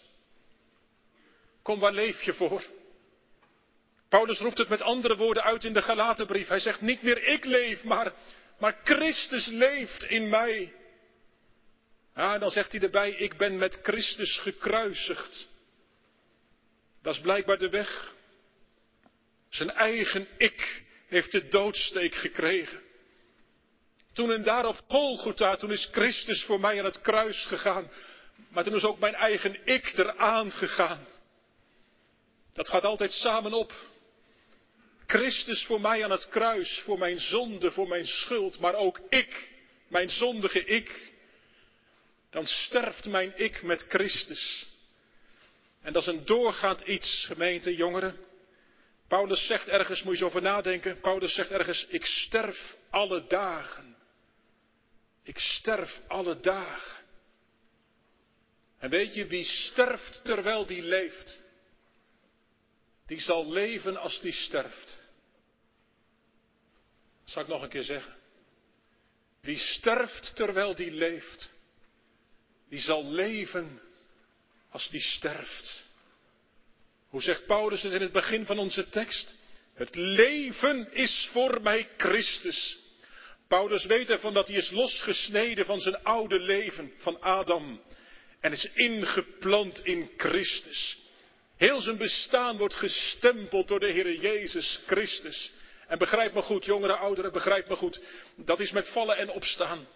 Kom, 1.61 1.79
waar 1.79 1.93
leef 1.93 2.23
je 2.23 2.33
voor? 2.33 2.63
Paulus 4.09 4.39
roept 4.39 4.57
het 4.57 4.69
met 4.69 4.81
andere 4.81 5.15
woorden 5.15 5.43
uit 5.43 5.63
in 5.63 5.73
de 5.73 5.81
Galatenbrief. 5.81 6.47
Hij 6.47 6.59
zegt 6.59 6.81
niet 6.81 7.01
meer 7.01 7.23
ik 7.23 7.45
leef, 7.45 7.83
maar, 7.83 8.13
maar 8.59 8.79
Christus 8.83 9.45
leeft 9.45 10.03
in 10.03 10.29
mij. 10.29 10.73
Ja, 12.17 12.37
dan 12.37 12.51
zegt 12.51 12.71
hij 12.71 12.81
erbij, 12.81 13.11
ik 13.11 13.37
ben 13.37 13.57
met 13.57 13.79
Christus 13.83 14.37
gekruisigd. 14.37 15.47
Dat 17.01 17.13
is 17.15 17.21
blijkbaar 17.21 17.57
de 17.57 17.69
weg. 17.69 18.13
Zijn 19.49 19.71
eigen 19.71 20.27
ik 20.37 20.83
heeft 21.07 21.31
de 21.31 21.47
doodsteek 21.47 22.15
gekregen. 22.15 22.81
Toen 24.13 24.31
en 24.31 24.43
daar 24.43 24.65
op 24.65 24.81
Golgotha, 24.87 25.55
toen 25.55 25.71
is 25.71 25.89
Christus 25.91 26.43
voor 26.43 26.59
mij 26.59 26.79
aan 26.79 26.85
het 26.85 27.01
kruis 27.01 27.45
gegaan. 27.45 27.91
Maar 28.49 28.63
toen 28.63 28.75
is 28.75 28.83
ook 28.83 28.99
mijn 28.99 29.15
eigen 29.15 29.65
ik 29.65 29.97
eraan 29.97 30.51
gegaan. 30.51 31.07
Dat 32.53 32.69
gaat 32.69 32.83
altijd 32.83 33.11
samen 33.11 33.53
op. 33.53 33.73
Christus 35.05 35.65
voor 35.65 35.81
mij 35.81 36.03
aan 36.03 36.11
het 36.11 36.29
kruis, 36.29 36.79
voor 36.79 36.97
mijn 36.97 37.19
zonde, 37.19 37.71
voor 37.71 37.87
mijn 37.87 38.07
schuld, 38.07 38.59
maar 38.59 38.75
ook 38.75 38.99
ik, 39.09 39.49
mijn 39.87 40.09
zondige 40.09 40.65
ik. 40.65 41.15
Dan 42.37 42.45
sterft 42.45 43.05
mijn 43.05 43.33
ik 43.35 43.61
met 43.61 43.85
Christus. 43.87 44.67
En 45.81 45.93
dat 45.93 46.01
is 46.01 46.07
een 46.07 46.25
doorgaand 46.25 46.81
iets, 46.81 47.25
gemeente, 47.25 47.75
jongeren. 47.75 48.17
Paulus 49.07 49.47
zegt 49.47 49.67
ergens, 49.67 50.03
moet 50.03 50.17
je 50.17 50.23
eens 50.23 50.29
over 50.29 50.41
nadenken, 50.41 50.99
Paulus 50.99 51.33
zegt 51.33 51.51
ergens, 51.51 51.87
ik 51.87 52.05
sterf 52.05 52.75
alle 52.89 53.27
dagen. 53.27 53.97
Ik 55.23 55.37
sterf 55.37 56.01
alle 56.07 56.39
dagen. 56.39 57.03
En 58.79 58.89
weet 58.89 59.13
je, 59.13 59.25
wie 59.27 59.45
sterft 59.45 60.23
terwijl 60.23 60.65
die 60.65 60.81
leeft, 60.81 61.39
die 63.05 63.19
zal 63.19 63.51
leven 63.51 63.97
als 63.97 64.19
die 64.19 64.33
sterft. 64.33 64.97
Dat 67.23 67.31
zal 67.31 67.41
ik 67.41 67.47
nog 67.47 67.61
een 67.61 67.69
keer 67.69 67.83
zeggen. 67.83 68.15
Wie 69.41 69.57
sterft 69.57 70.35
terwijl 70.35 70.75
die 70.75 70.91
leeft, 70.91 71.55
die 72.69 72.79
zal 72.79 73.11
leven 73.11 73.81
als 74.69 74.89
die 74.89 75.01
sterft. 75.01 75.85
Hoe 77.09 77.21
zegt 77.21 77.45
Paulus 77.45 77.81
het 77.81 77.93
in 77.93 78.01
het 78.01 78.11
begin 78.11 78.45
van 78.45 78.59
onze 78.59 78.89
tekst? 78.89 79.35
Het 79.73 79.95
leven 79.95 80.93
is 80.93 81.29
voor 81.31 81.61
mij 81.61 81.89
Christus. 81.97 82.77
Paulus 83.47 83.85
weet 83.85 84.09
ervan 84.09 84.33
dat 84.33 84.47
hij 84.47 84.57
is 84.57 84.71
losgesneden 84.71 85.65
van 85.65 85.79
zijn 85.79 86.03
oude 86.03 86.39
leven, 86.39 86.93
van 86.97 87.21
Adam. 87.21 87.81
En 88.39 88.51
is 88.51 88.71
ingeplant 88.73 89.85
in 89.85 90.11
Christus. 90.17 90.97
Heel 91.57 91.81
zijn 91.81 91.97
bestaan 91.97 92.57
wordt 92.57 92.73
gestempeld 92.73 93.67
door 93.67 93.79
de 93.79 93.91
Heer 93.91 94.15
Jezus 94.15 94.81
Christus. 94.85 95.51
En 95.87 95.97
begrijp 95.97 96.33
me 96.33 96.41
goed, 96.41 96.65
jongeren, 96.65 96.99
ouderen, 96.99 97.31
begrijp 97.31 97.69
me 97.69 97.75
goed. 97.75 98.01
Dat 98.35 98.59
is 98.59 98.71
met 98.71 98.87
vallen 98.87 99.17
en 99.17 99.29
opstaan. 99.29 99.87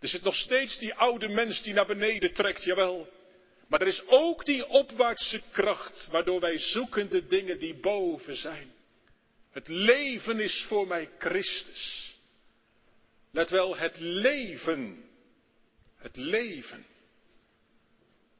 Er 0.00 0.08
zit 0.08 0.22
nog 0.22 0.34
steeds 0.34 0.78
die 0.78 0.94
oude 0.94 1.28
mens 1.28 1.62
die 1.62 1.74
naar 1.74 1.86
beneden 1.86 2.32
trekt, 2.32 2.64
jawel. 2.64 3.08
Maar 3.68 3.80
er 3.80 3.86
is 3.86 4.06
ook 4.06 4.44
die 4.44 4.66
opwaartse 4.66 5.42
kracht, 5.52 6.08
waardoor 6.10 6.40
wij 6.40 6.58
zoeken 6.58 7.10
de 7.10 7.26
dingen 7.26 7.58
die 7.58 7.74
boven 7.74 8.36
zijn. 8.36 8.72
Het 9.50 9.68
leven 9.68 10.40
is 10.40 10.64
voor 10.68 10.86
mij 10.86 11.10
Christus. 11.18 12.14
Let 13.30 13.50
wel, 13.50 13.76
het 13.76 13.98
leven. 13.98 15.04
Het 15.96 16.16
leven. 16.16 16.86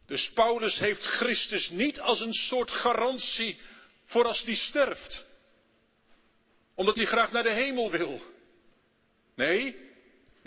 Dus 0.06 0.30
Paulus 0.30 0.78
heeft 0.78 1.04
Christus 1.04 1.70
niet 1.70 2.00
als 2.00 2.20
een 2.20 2.32
soort 2.32 2.70
garantie 2.70 3.58
voor 4.04 4.24
als 4.24 4.44
die 4.44 4.56
sterft. 4.56 5.26
Omdat 6.74 6.96
hij 6.96 7.06
graag 7.06 7.32
naar 7.32 7.42
de 7.42 7.52
hemel 7.52 7.90
wil. 7.90 8.22
Nee, 9.34 9.87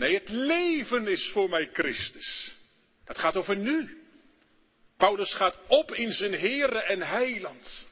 nee, 0.02 0.14
het 0.14 0.28
leven 0.28 1.06
is 1.06 1.30
voor 1.32 1.48
mij 1.48 1.70
Christus. 1.72 2.56
Het 3.04 3.18
gaat 3.18 3.36
over 3.36 3.56
nu. 3.56 4.02
Paulus 4.96 5.34
gaat 5.34 5.58
op 5.66 5.94
in 5.94 6.12
zijn 6.12 6.32
Heere 6.32 6.82
en 6.82 7.02
Heiland. 7.02 7.88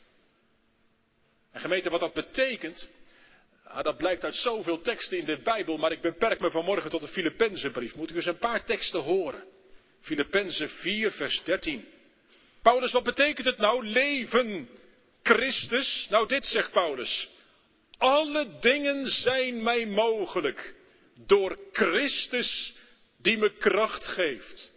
En 1.53 1.61
gemeente, 1.61 1.91
wat 1.91 2.01
dat 2.01 2.13
betekent, 2.13 2.89
ah, 3.65 3.83
dat 3.83 3.97
blijkt 3.97 4.25
uit 4.25 4.35
zoveel 4.35 4.81
teksten 4.81 5.19
in 5.19 5.25
de 5.25 5.39
Bijbel, 5.39 5.77
maar 5.77 5.93
ik 5.93 6.01
beperk 6.01 6.41
me 6.41 6.51
vanmorgen 6.51 6.91
tot 6.91 7.01
de 7.01 7.09
Filippenzenbrief. 7.09 7.95
Moet 7.95 8.11
ik 8.11 8.17
eens 8.17 8.27
een 8.27 8.39
paar 8.39 8.65
teksten 8.65 9.01
horen. 9.01 9.45
Filippenzen 10.01 10.69
4, 10.69 11.11
vers 11.11 11.43
13. 11.45 11.89
Paulus, 12.63 12.93
wat 12.93 13.03
betekent 13.03 13.47
het 13.47 13.59
nou, 13.59 13.87
leven 13.87 14.69
Christus? 15.23 16.07
Nou, 16.11 16.29
dit 16.29 16.47
zegt 16.47 16.73
Paulus. 16.73 17.29
Alle 17.99 18.59
dingen 18.61 19.11
zijn 19.11 19.63
mij 19.63 19.87
mogelijk 19.87 20.75
door 21.27 21.59
Christus 21.73 22.75
die 23.17 23.37
me 23.39 23.57
kracht 23.57 24.07
geeft. 24.07 24.71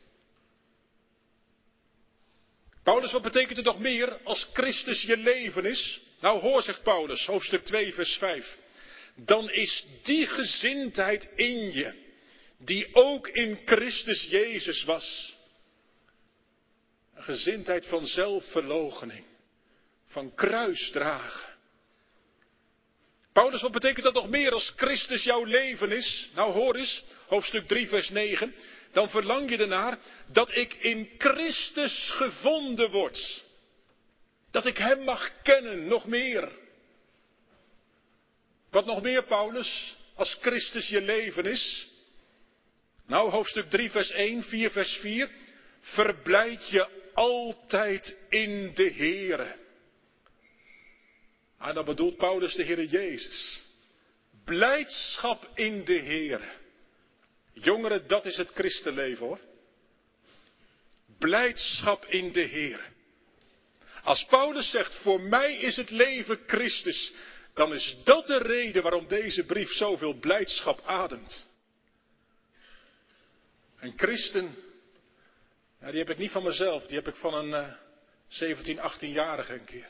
Paulus, 2.83 3.11
wat 3.11 3.21
betekent 3.21 3.57
het 3.57 3.65
nog 3.65 3.79
meer 3.79 4.17
als 4.23 4.49
Christus 4.53 5.01
je 5.01 5.17
leven 5.17 5.65
is? 5.65 6.01
Nou 6.19 6.39
hoor, 6.39 6.61
zegt 6.63 6.83
Paulus, 6.83 7.25
hoofdstuk 7.25 7.65
2, 7.65 7.93
vers 7.93 8.17
5. 8.17 8.57
Dan 9.15 9.49
is 9.49 9.85
die 10.03 10.27
gezindheid 10.27 11.29
in 11.35 11.73
je, 11.73 11.93
die 12.57 12.95
ook 12.95 13.27
in 13.27 13.59
Christus 13.65 14.23
Jezus 14.29 14.83
was. 14.83 15.35
Een 17.15 17.23
gezindheid 17.23 17.85
van 17.85 18.05
zelfverloochening, 18.05 19.25
van 20.05 20.33
kruisdragen. 20.35 21.52
Paulus, 23.33 23.61
wat 23.61 23.71
betekent 23.71 24.03
dat 24.03 24.13
nog 24.13 24.29
meer 24.29 24.51
als 24.51 24.73
Christus 24.75 25.23
jouw 25.23 25.43
leven 25.43 25.91
is? 25.91 26.29
Nou 26.35 26.51
hoor 26.51 26.75
eens, 26.75 27.03
hoofdstuk 27.27 27.67
3, 27.67 27.87
vers 27.87 28.09
9. 28.09 28.55
Dan 28.91 29.09
verlang 29.09 29.49
je 29.49 29.57
ernaar 29.57 29.97
dat 30.31 30.55
ik 30.55 30.73
in 30.73 31.09
Christus 31.17 32.09
gevonden 32.11 32.91
word. 32.91 33.43
Dat 34.51 34.65
ik 34.65 34.77
Hem 34.77 35.03
mag 35.03 35.41
kennen, 35.41 35.87
nog 35.87 36.07
meer. 36.07 36.51
Wat 38.69 38.85
nog 38.85 39.01
meer, 39.01 39.23
Paulus, 39.23 39.95
als 40.15 40.37
Christus 40.41 40.87
je 40.87 41.01
leven 41.01 41.45
is? 41.45 41.87
Nou, 43.07 43.29
hoofdstuk 43.29 43.69
3, 43.69 43.91
vers 43.91 44.11
1, 44.11 44.43
4, 44.43 44.71
vers 44.71 44.95
4. 44.97 45.29
Verblijd 45.81 46.69
je 46.69 46.87
altijd 47.13 48.17
in 48.29 48.71
de 48.73 48.91
Heere. 48.91 49.62
En 51.63 51.69
ah, 51.69 51.75
dan 51.75 51.85
bedoelt 51.85 52.17
Paulus 52.17 52.55
de 52.55 52.63
Heere 52.63 52.87
Jezus. 52.87 53.63
Blijdschap 54.45 55.49
in 55.55 55.85
de 55.85 55.99
Heere. 55.99 56.43
Jongeren, 57.53 58.07
dat 58.07 58.25
is 58.25 58.37
het 58.37 58.51
christenleven 58.51 59.25
hoor. 59.25 59.39
Blijdschap 61.19 62.05
in 62.05 62.31
de 62.31 62.41
Heer. 62.41 62.91
Als 64.03 64.25
Paulus 64.25 64.69
zegt, 64.69 64.95
voor 64.95 65.21
mij 65.21 65.55
is 65.55 65.75
het 65.75 65.89
leven 65.89 66.39
Christus, 66.45 67.13
dan 67.53 67.73
is 67.73 67.97
dat 68.03 68.27
de 68.27 68.37
reden 68.37 68.83
waarom 68.83 69.07
deze 69.07 69.43
brief 69.45 69.71
zoveel 69.71 70.13
blijdschap 70.13 70.81
ademt. 70.85 71.47
Een 73.79 73.93
christen, 73.95 74.55
die 75.79 75.97
heb 75.97 76.09
ik 76.09 76.17
niet 76.17 76.31
van 76.31 76.43
mezelf, 76.43 76.85
die 76.85 76.97
heb 76.97 77.07
ik 77.07 77.15
van 77.15 77.33
een 77.33 77.49
uh, 77.49 77.73
17, 78.27 78.77
18-jarige 78.77 79.53
een 79.53 79.65
keer. 79.65 79.89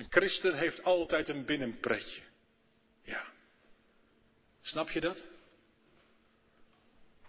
Een 0.00 0.06
christen 0.10 0.58
heeft 0.58 0.84
altijd 0.84 1.28
een 1.28 1.44
binnenpretje. 1.44 2.20
Ja. 3.02 3.32
Snap 4.62 4.90
je 4.90 5.00
dat? 5.00 5.24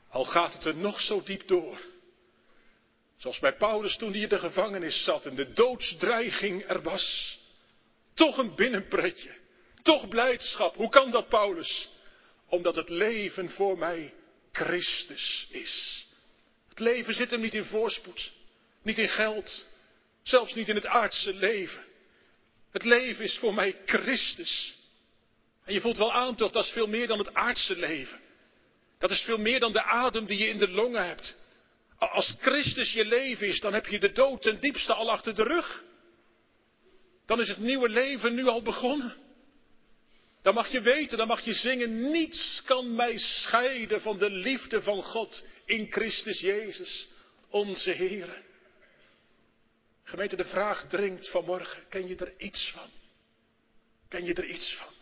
Al 0.09 0.23
gaat 0.23 0.53
het 0.53 0.65
er 0.65 0.75
nog 0.75 1.01
zo 1.01 1.23
diep 1.23 1.47
door. 1.47 1.79
Zoals 3.17 3.39
bij 3.39 3.55
Paulus 3.55 3.97
toen 3.97 4.11
hij 4.11 4.19
in 4.21 4.29
de 4.29 4.39
gevangenis 4.39 5.03
zat 5.03 5.25
en 5.25 5.35
de 5.35 5.53
doodsdreiging 5.53 6.69
er 6.69 6.81
was. 6.81 7.37
Toch 8.13 8.37
een 8.37 8.55
binnenpretje. 8.55 9.31
Toch 9.81 10.07
blijdschap. 10.07 10.75
Hoe 10.75 10.89
kan 10.89 11.11
dat, 11.11 11.29
Paulus? 11.29 11.91
Omdat 12.45 12.75
het 12.75 12.89
leven 12.89 13.49
voor 13.49 13.77
mij 13.77 14.13
Christus 14.51 15.47
is. 15.49 16.07
Het 16.69 16.79
leven 16.79 17.13
zit 17.13 17.31
hem 17.31 17.41
niet 17.41 17.55
in 17.55 17.65
voorspoed, 17.65 18.31
niet 18.81 18.97
in 18.97 19.09
geld, 19.09 19.67
zelfs 20.23 20.53
niet 20.53 20.69
in 20.69 20.75
het 20.75 20.85
aardse 20.85 21.33
leven. 21.33 21.89
Het 22.71 22.83
leven 22.83 23.23
is 23.23 23.37
voor 23.37 23.53
mij 23.53 23.77
Christus. 23.85 24.75
En 25.65 25.73
je 25.73 25.81
voelt 25.81 25.97
wel 25.97 26.13
aan 26.13 26.35
toch, 26.35 26.51
dat 26.51 26.65
is 26.65 26.71
veel 26.71 26.87
meer 26.87 27.07
dan 27.07 27.17
het 27.17 27.33
aardse 27.33 27.77
leven. 27.77 28.19
Dat 28.97 29.11
is 29.11 29.21
veel 29.21 29.37
meer 29.37 29.59
dan 29.59 29.71
de 29.71 29.83
adem 29.83 30.25
die 30.25 30.37
je 30.37 30.47
in 30.47 30.59
de 30.59 30.69
longen 30.69 31.05
hebt. 31.07 31.37
Als 31.97 32.35
Christus 32.39 32.93
je 32.93 33.05
leven 33.05 33.47
is, 33.47 33.59
dan 33.59 33.73
heb 33.73 33.87
je 33.87 33.99
de 33.99 34.11
dood 34.11 34.41
ten 34.41 34.59
diepste 34.59 34.93
al 34.93 35.11
achter 35.11 35.35
de 35.35 35.43
rug. 35.43 35.83
Dan 37.25 37.39
is 37.39 37.47
het 37.47 37.57
nieuwe 37.57 37.89
leven 37.89 38.33
nu 38.33 38.47
al 38.47 38.61
begonnen. 38.61 39.15
Dan 40.41 40.53
mag 40.53 40.67
je 40.67 40.81
weten, 40.81 41.17
dan 41.17 41.27
mag 41.27 41.41
je 41.41 41.53
zingen, 41.53 42.11
niets 42.11 42.61
kan 42.65 42.95
mij 42.95 43.17
scheiden 43.17 44.01
van 44.01 44.17
de 44.17 44.29
liefde 44.29 44.81
van 44.81 45.03
God 45.03 45.43
in 45.65 45.87
Christus 45.91 46.39
Jezus, 46.39 47.07
onze 47.49 47.91
Heer. 47.91 48.43
Gemeente, 50.11 50.35
de 50.35 50.45
vraag 50.45 50.85
dringt 50.87 51.29
vanmorgen, 51.29 51.83
ken 51.89 52.07
je 52.07 52.15
er 52.15 52.33
iets 52.37 52.71
van? 52.71 52.89
Ken 54.09 54.23
je 54.23 54.33
er 54.33 54.45
iets 54.45 54.75
van? 54.75 54.93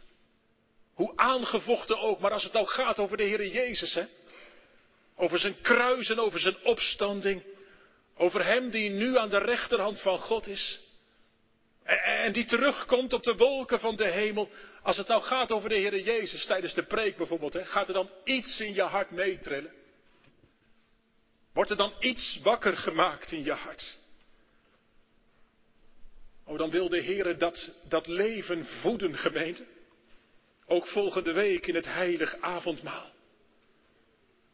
Hoe 0.93 1.13
aangevochten 1.15 1.99
ook, 1.99 2.19
maar 2.19 2.31
als 2.31 2.43
het 2.43 2.53
nou 2.53 2.65
gaat 2.65 2.99
over 2.99 3.17
de 3.17 3.23
Heer 3.23 3.47
Jezus, 3.47 3.93
hè? 3.93 4.05
Over 5.15 5.39
zijn 5.39 5.61
kruis 5.61 6.09
en 6.09 6.19
over 6.19 6.39
zijn 6.39 6.57
opstanding. 6.63 7.43
Over 8.15 8.45
hem 8.45 8.69
die 8.69 8.89
nu 8.89 9.17
aan 9.17 9.29
de 9.29 9.37
rechterhand 9.37 10.01
van 10.01 10.19
God 10.19 10.47
is. 10.47 10.79
En 12.03 12.31
die 12.31 12.45
terugkomt 12.45 13.13
op 13.13 13.23
de 13.23 13.35
wolken 13.35 13.79
van 13.79 13.95
de 13.95 14.11
hemel. 14.11 14.49
Als 14.81 14.97
het 14.97 15.07
nou 15.07 15.21
gaat 15.21 15.51
over 15.51 15.69
de 15.69 15.75
Heer 15.75 15.99
Jezus 15.99 16.45
tijdens 16.45 16.73
de 16.73 16.83
preek 16.83 17.17
bijvoorbeeld, 17.17 17.53
hè, 17.53 17.65
gaat 17.65 17.87
er 17.87 17.93
dan 17.93 18.09
iets 18.23 18.59
in 18.59 18.73
je 18.73 18.81
hart 18.81 19.11
meetrillen? 19.11 19.73
Wordt 21.53 21.69
er 21.71 21.77
dan 21.77 21.93
iets 21.99 22.39
wakker 22.43 22.77
gemaakt 22.77 23.31
in 23.31 23.43
je 23.43 23.53
hart? 23.53 24.07
Oh, 26.49 26.57
dan 26.57 26.69
wil 26.69 26.89
de 26.89 26.99
Heer 26.99 27.37
dat, 27.37 27.71
dat 27.87 28.07
leven 28.07 28.65
voeden, 28.65 29.17
gemeente. 29.17 29.65
Ook 30.65 30.87
volgende 30.87 31.31
week 31.31 31.67
in 31.67 31.75
het 31.75 31.85
heilig 31.85 32.37
avondmaal. 32.39 33.11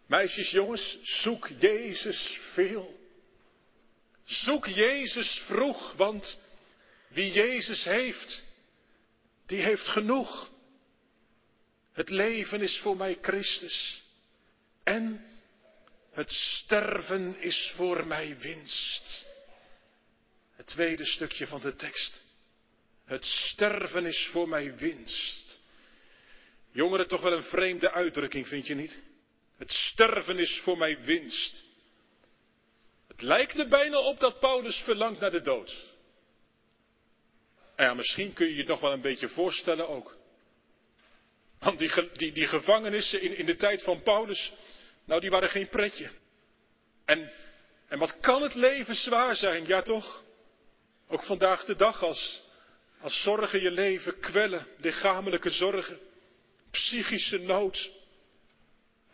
Meisjes, 0.05 0.51
jongens, 0.51 0.97
zoek 1.01 1.49
Jezus 1.59 2.39
veel. 2.53 2.99
Zoek 4.23 4.65
Jezus 4.65 5.41
vroeg, 5.45 5.93
want 5.93 6.39
wie 7.07 7.31
Jezus 7.31 7.83
heeft, 7.83 8.43
die 9.45 9.61
heeft 9.61 9.87
genoeg. 9.87 10.51
Het 11.91 12.09
leven 12.09 12.61
is 12.61 12.79
voor 12.79 12.97
mij 12.97 13.17
Christus. 13.21 14.03
En 14.83 15.25
het 16.11 16.31
sterven 16.31 17.39
is 17.39 17.73
voor 17.75 18.07
mij 18.07 18.37
winst. 18.39 19.33
Het 20.65 20.73
tweede 20.73 21.05
stukje 21.05 21.47
van 21.47 21.61
de 21.61 21.75
tekst. 21.75 22.23
Het 23.05 23.25
sterven 23.25 24.05
is 24.05 24.29
voor 24.31 24.49
mij 24.49 24.75
winst. 24.75 25.59
Jongeren, 26.71 27.07
toch 27.07 27.21
wel 27.21 27.33
een 27.33 27.43
vreemde 27.43 27.91
uitdrukking, 27.91 28.47
vind 28.47 28.67
je 28.67 28.75
niet? 28.75 29.01
Het 29.57 29.71
sterven 29.71 30.37
is 30.37 30.59
voor 30.63 30.77
mij 30.77 31.01
winst. 31.01 31.65
Het 33.07 33.21
lijkt 33.21 33.59
er 33.59 33.67
bijna 33.67 33.97
op 33.99 34.19
dat 34.19 34.39
Paulus 34.39 34.77
verlangt 34.77 35.19
naar 35.19 35.31
de 35.31 35.41
dood. 35.41 35.93
Ja, 37.77 37.93
misschien 37.93 38.33
kun 38.33 38.47
je 38.47 38.55
je 38.55 38.63
nog 38.63 38.79
wel 38.79 38.93
een 38.93 39.01
beetje 39.01 39.29
voorstellen 39.29 39.87
ook. 39.87 40.17
Want 41.59 41.79
die, 41.79 42.11
die, 42.13 42.31
die 42.31 42.47
gevangenissen 42.47 43.21
in, 43.21 43.37
in 43.37 43.45
de 43.45 43.55
tijd 43.55 43.83
van 43.83 44.01
Paulus, 44.01 44.53
nou 45.03 45.21
die 45.21 45.29
waren 45.29 45.49
geen 45.49 45.69
pretje. 45.69 46.09
En, 47.05 47.31
en 47.87 47.99
wat 47.99 48.19
kan 48.19 48.41
het 48.41 48.55
leven 48.55 48.95
zwaar 48.95 49.35
zijn, 49.35 49.65
ja 49.65 49.81
toch? 49.81 50.23
Ook 51.07 51.23
vandaag 51.23 51.65
de 51.65 51.75
dag 51.75 52.03
als, 52.03 52.41
als 52.99 53.21
zorgen 53.21 53.61
je 53.61 53.71
leven 53.71 54.19
kwellen, 54.19 54.67
lichamelijke 54.77 55.49
zorgen 55.49 55.99
psychische 56.71 57.37
nood. 57.37 57.91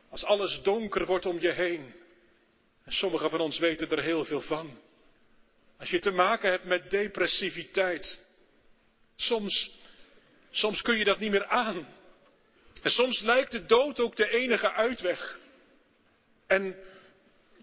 Als 0.10 0.23
alles 0.23 0.62
donker 0.62 1.06
wordt 1.06 1.25
om 1.25 1.39
je 1.39 1.51
heen. 1.51 1.93
En 2.84 2.91
sommigen 2.91 3.30
van 3.30 3.39
ons 3.39 3.60
weten 3.60 3.91
er 3.91 4.01
heel 4.01 4.25
veel 4.25 4.41
van. 4.41 4.80
Als 5.77 5.89
je 5.89 5.99
te 5.99 6.12
maken 6.12 6.49
hebt 6.49 6.65
met 6.65 6.89
depressiviteit. 6.89 8.25
Soms, 9.15 9.71
soms 10.51 10.82
kun 10.82 10.97
je 10.97 11.04
dat 11.04 11.19
niet 11.19 11.32
meer 11.32 11.45
aan. 11.45 11.88
En 12.82 12.89
soms 12.89 13.21
lijkt 13.21 13.51
de 13.51 13.65
dood 13.65 13.99
ook 13.99 14.15
de 14.15 14.30
enige 14.30 14.71
uitweg. 14.71 15.39
En 16.47 16.75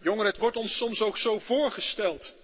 jongeren, 0.01 0.27
het 0.31 0.39
wordt 0.39 0.57
ons 0.57 0.77
soms 0.77 1.01
ook 1.01 1.17
zo 1.17 1.39
voorgesteld. 1.39 2.35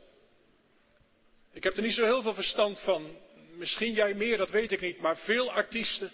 Ik 1.54 1.62
heb 1.62 1.76
er 1.76 1.82
niet 1.82 1.94
zo 1.94 2.04
heel 2.04 2.22
veel 2.22 2.34
verstand 2.34 2.80
van. 2.80 3.16
Misschien 3.56 3.92
jij 3.92 4.14
meer, 4.14 4.36
dat 4.36 4.50
weet 4.50 4.72
ik 4.72 4.80
niet. 4.80 5.00
Maar 5.00 5.16
veel 5.16 5.52
artiesten 5.52 6.12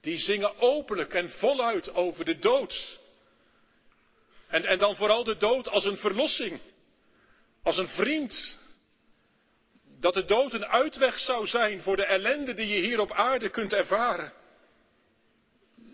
die 0.00 0.16
zingen 0.16 0.58
openlijk 0.58 1.14
en 1.14 1.30
voluit 1.30 1.94
over 1.94 2.24
de 2.24 2.38
dood. 2.38 3.00
En, 4.48 4.64
en 4.64 4.78
dan 4.78 4.96
vooral 4.96 5.24
de 5.24 5.36
dood 5.36 5.68
als 5.68 5.84
een 5.84 5.96
verlossing, 5.96 6.60
als 7.62 7.76
een 7.76 7.88
vriend. 7.88 8.56
Dat 10.00 10.14
de 10.14 10.24
dood 10.24 10.52
een 10.52 10.66
uitweg 10.66 11.18
zou 11.18 11.46
zijn 11.46 11.82
voor 11.82 11.96
de 11.96 12.04
ellende 12.04 12.54
die 12.54 12.68
je 12.68 12.80
hier 12.80 13.00
op 13.00 13.12
aarde 13.12 13.48
kunt 13.48 13.72
ervaren. 13.72 14.32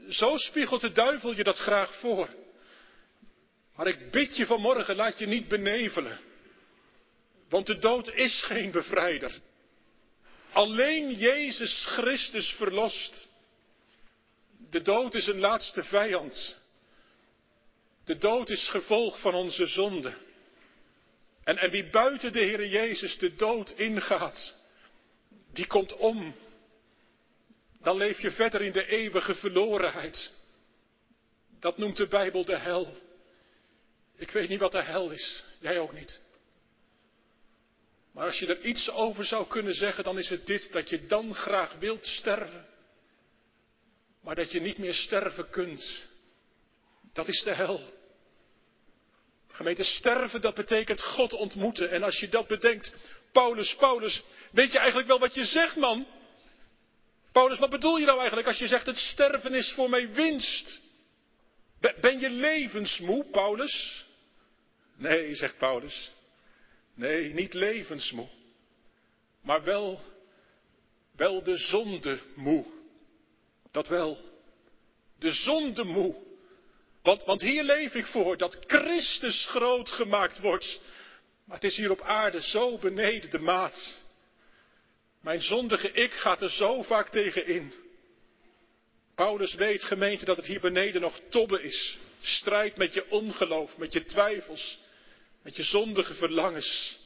Zo 0.09 0.37
spiegelt 0.37 0.81
de 0.81 0.93
duivel 0.93 1.35
je 1.35 1.45
dat 1.45 1.59
graag 1.59 1.95
voor. 1.95 2.29
Maar 3.77 3.87
ik 3.87 4.11
bid 4.11 4.37
je 4.37 4.47
vanmorgen, 4.47 4.97
laat 4.97 5.19
je 5.19 5.27
niet 5.27 5.49
benevelen. 5.49 6.19
Want 7.55 7.67
de 7.67 7.79
dood 7.79 8.09
is 8.09 8.43
geen 8.43 8.71
bevrijder. 8.71 9.41
Alleen 10.53 11.15
Jezus 11.15 11.85
Christus 11.85 12.53
verlost. 12.53 13.29
De 14.71 14.83
dood 14.83 15.15
is 15.15 15.27
een 15.27 15.39
laatste 15.39 15.85
vijand. 15.85 16.57
De 18.05 18.19
dood 18.19 18.51
is 18.51 18.69
gevolg 18.69 19.21
van 19.21 19.35
onze 19.35 19.67
zonde. 19.67 20.15
En, 21.45 21.59
en 21.59 21.71
wie 21.71 21.91
buiten 21.91 22.33
de 22.33 22.41
Heer 22.41 22.67
Jezus 22.67 23.19
de 23.19 23.35
dood 23.35 23.71
ingaat, 23.71 24.55
die 25.53 25.67
komt 25.67 25.97
om. 25.97 26.35
Dan 27.81 27.97
leef 27.97 28.21
je 28.21 28.31
verder 28.31 28.63
in 28.63 28.73
de 28.73 28.87
eeuwige 28.87 29.35
verlorenheid. 29.35 30.33
Dat 31.61 31.79
noemt 31.79 31.97
de 31.97 32.07
Bijbel 32.07 32.45
de 32.45 32.59
hel. 32.59 32.97
Ik 34.17 34.31
weet 34.31 34.49
niet 34.49 34.61
wat 34.61 34.73
de 34.73 34.83
hel 34.83 35.11
is, 35.11 35.45
jij 35.61 35.79
ook 35.79 35.93
niet. 35.93 36.23
Maar 38.15 38.27
als 38.27 38.39
je 38.39 38.47
er 38.47 38.61
iets 38.65 38.91
over 38.91 39.25
zou 39.25 39.47
kunnen 39.47 39.75
zeggen, 39.75 40.05
dan 40.05 40.19
is 40.19 40.29
het 40.29 40.47
dit, 40.47 40.73
dat 40.73 40.89
je 40.89 41.07
dan 41.07 41.35
graag 41.35 41.75
wilt 41.79 42.07
sterven, 42.07 42.67
maar 44.23 44.35
dat 44.35 44.53
je 44.53 44.61
niet 44.61 44.79
meer 44.79 44.95
sterven 44.95 45.51
kunt. 45.51 46.09
Dat 47.13 47.29
is 47.29 47.43
de 47.43 47.55
hel. 47.55 47.81
Gemeente, 49.51 49.83
sterven, 49.83 50.41
dat 50.41 50.55
betekent 50.55 51.03
God 51.03 51.33
ontmoeten. 51.33 51.91
En 51.91 52.03
als 52.03 52.21
je 52.21 52.29
dat 52.29 52.47
bedenkt, 52.47 52.95
Paulus, 53.33 53.75
Paulus, 53.75 54.23
weet 54.51 54.73
je 54.73 54.79
eigenlijk 54.79 55.09
wel 55.09 55.19
wat 55.19 55.35
je 55.35 55.45
zegt, 55.45 55.77
man? 55.77 56.07
Paulus, 57.33 57.59
wat 57.59 57.71
bedoel 57.71 57.97
je 57.97 58.07
nou 58.07 58.19
eigenlijk 58.19 58.49
als 58.49 58.59
je 58.59 58.67
zegt 58.67 58.87
het 58.87 58.99
sterven 58.99 59.55
is 59.55 59.73
voor 59.73 59.91
mij 59.91 60.13
winst? 60.13 60.81
Ben 62.01 62.19
je 62.19 62.31
levensmoe, 62.31 63.25
Paulus? 63.25 64.07
Nee, 64.97 65.35
zegt 65.35 65.59
Paulus. 65.59 66.13
Nee, 66.95 67.35
niet 67.35 67.55
levensmoe. 67.55 68.29
Maar 69.41 69.65
wel, 69.65 70.01
wel 71.17 71.43
de 71.43 71.57
zonde 71.57 72.19
moe. 72.35 72.65
Dat 73.71 73.89
wel. 73.89 74.19
De 75.19 75.33
zonde 75.33 75.85
moe. 75.85 76.23
Want, 77.03 77.25
want 77.25 77.41
hier 77.41 77.63
leef 77.63 77.95
ik 77.95 78.07
voor, 78.07 78.37
dat 78.37 78.59
Christus 78.67 79.47
groot 79.47 79.91
gemaakt 79.91 80.41
wordt. 80.41 80.81
Maar 81.45 81.57
het 81.57 81.65
is 81.65 81.77
hier 81.77 81.91
op 81.91 82.01
aarde 82.01 82.43
zo 82.43 82.79
beneden 82.79 83.31
de 83.31 83.39
maat. 83.39 84.03
Mijn 85.21 85.43
zondige 85.43 85.91
ik 85.91 86.13
gaat 86.13 86.43
er 86.43 86.51
zo 86.51 86.83
vaak 86.83 87.09
tegen 87.09 87.47
in. 87.47 87.75
Paulus 89.15 89.55
weet, 89.55 89.85
gemeente, 89.85 90.25
dat 90.25 90.37
het 90.37 90.47
hier 90.47 90.61
beneden 90.61 91.01
nog 91.01 91.21
tobbe 91.29 91.63
is. 91.63 91.99
Strijd 92.21 92.77
met 92.77 92.95
je 92.95 93.11
ongeloof, 93.11 93.77
met 93.77 93.93
je 93.93 94.05
twijfels, 94.05 94.79
met 95.45 95.57
je 95.57 95.63
zondige 95.63 96.15
verlangens. 96.15 96.99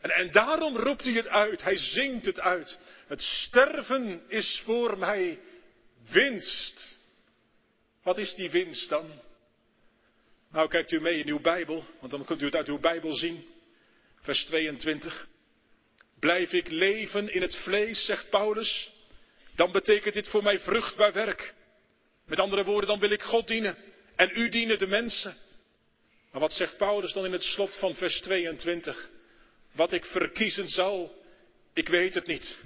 En, 0.00 0.10
en 0.10 0.32
daarom 0.32 0.76
roept 0.76 1.04
hij 1.04 1.12
het 1.12 1.28
uit, 1.28 1.62
hij 1.62 1.76
zingt 1.76 2.26
het 2.26 2.40
uit. 2.40 2.78
Het 3.06 3.22
sterven 3.22 4.22
is 4.28 4.62
voor 4.64 4.98
mij 4.98 5.38
winst. 6.10 6.98
Wat 8.02 8.18
is 8.18 8.34
die 8.34 8.50
winst 8.50 8.88
dan? 8.88 9.20
Nou, 10.50 10.68
kijkt 10.68 10.92
u 10.92 11.00
mee 11.00 11.18
in 11.18 11.28
uw 11.28 11.40
Bijbel, 11.40 11.84
want 12.00 12.12
dan 12.12 12.24
kunt 12.24 12.42
u 12.42 12.44
het 12.44 12.56
uit 12.56 12.68
uw 12.68 12.78
Bijbel 12.78 13.12
zien. 13.12 13.46
Vers 14.20 14.44
22. 14.44 15.28
Blijf 16.20 16.52
ik 16.52 16.68
leven 16.68 17.32
in 17.32 17.42
het 17.42 17.56
vlees, 17.56 18.04
zegt 18.04 18.30
Paulus, 18.30 18.90
dan 19.54 19.72
betekent 19.72 20.14
dit 20.14 20.28
voor 20.28 20.42
mij 20.42 20.58
vruchtbaar 20.58 21.12
werk. 21.12 21.54
Met 22.26 22.40
andere 22.40 22.64
woorden, 22.64 22.88
dan 22.88 22.98
wil 22.98 23.10
ik 23.10 23.22
God 23.22 23.46
dienen 23.46 23.76
en 24.16 24.30
u 24.34 24.48
dienen 24.48 24.78
de 24.78 24.86
mensen. 24.86 25.36
Maar 26.32 26.40
wat 26.40 26.52
zegt 26.52 26.76
Paulus 26.76 27.12
dan 27.12 27.24
in 27.24 27.32
het 27.32 27.42
slot 27.42 27.76
van 27.76 27.94
vers 27.94 28.20
22? 28.20 29.10
Wat 29.72 29.92
ik 29.92 30.04
verkiezen 30.04 30.68
zal, 30.68 31.24
ik 31.72 31.88
weet 31.88 32.14
het 32.14 32.26
niet. 32.26 32.58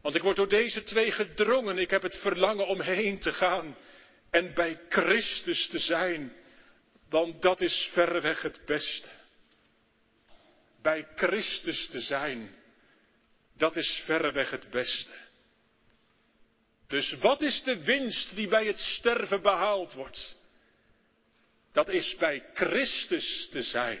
Want 0.00 0.14
ik 0.14 0.22
word 0.22 0.36
door 0.36 0.48
deze 0.48 0.82
twee 0.82 1.12
gedrongen. 1.12 1.78
Ik 1.78 1.90
heb 1.90 2.02
het 2.02 2.16
verlangen 2.16 2.66
om 2.66 2.80
heen 2.80 3.18
te 3.18 3.32
gaan 3.32 3.76
en 4.30 4.54
bij 4.54 4.80
Christus 4.88 5.66
te 5.66 5.78
zijn. 5.78 6.32
Want 7.08 7.42
dat 7.42 7.60
is 7.60 7.90
verreweg 7.92 8.42
het 8.42 8.60
beste. 8.66 9.08
Bij 10.82 11.08
Christus 11.14 11.88
te 11.88 12.00
zijn, 12.00 12.54
dat 13.56 13.76
is 13.76 14.02
verreweg 14.04 14.50
het 14.50 14.70
beste. 14.70 15.12
Dus 16.86 17.12
wat 17.12 17.42
is 17.42 17.62
de 17.62 17.84
winst 17.84 18.34
die 18.34 18.48
bij 18.48 18.66
het 18.66 18.78
sterven 18.78 19.42
behaald 19.42 19.92
wordt? 19.92 20.41
Dat 21.72 21.88
is 21.88 22.16
bij 22.16 22.44
Christus 22.54 23.48
te 23.50 23.62
zijn. 23.62 24.00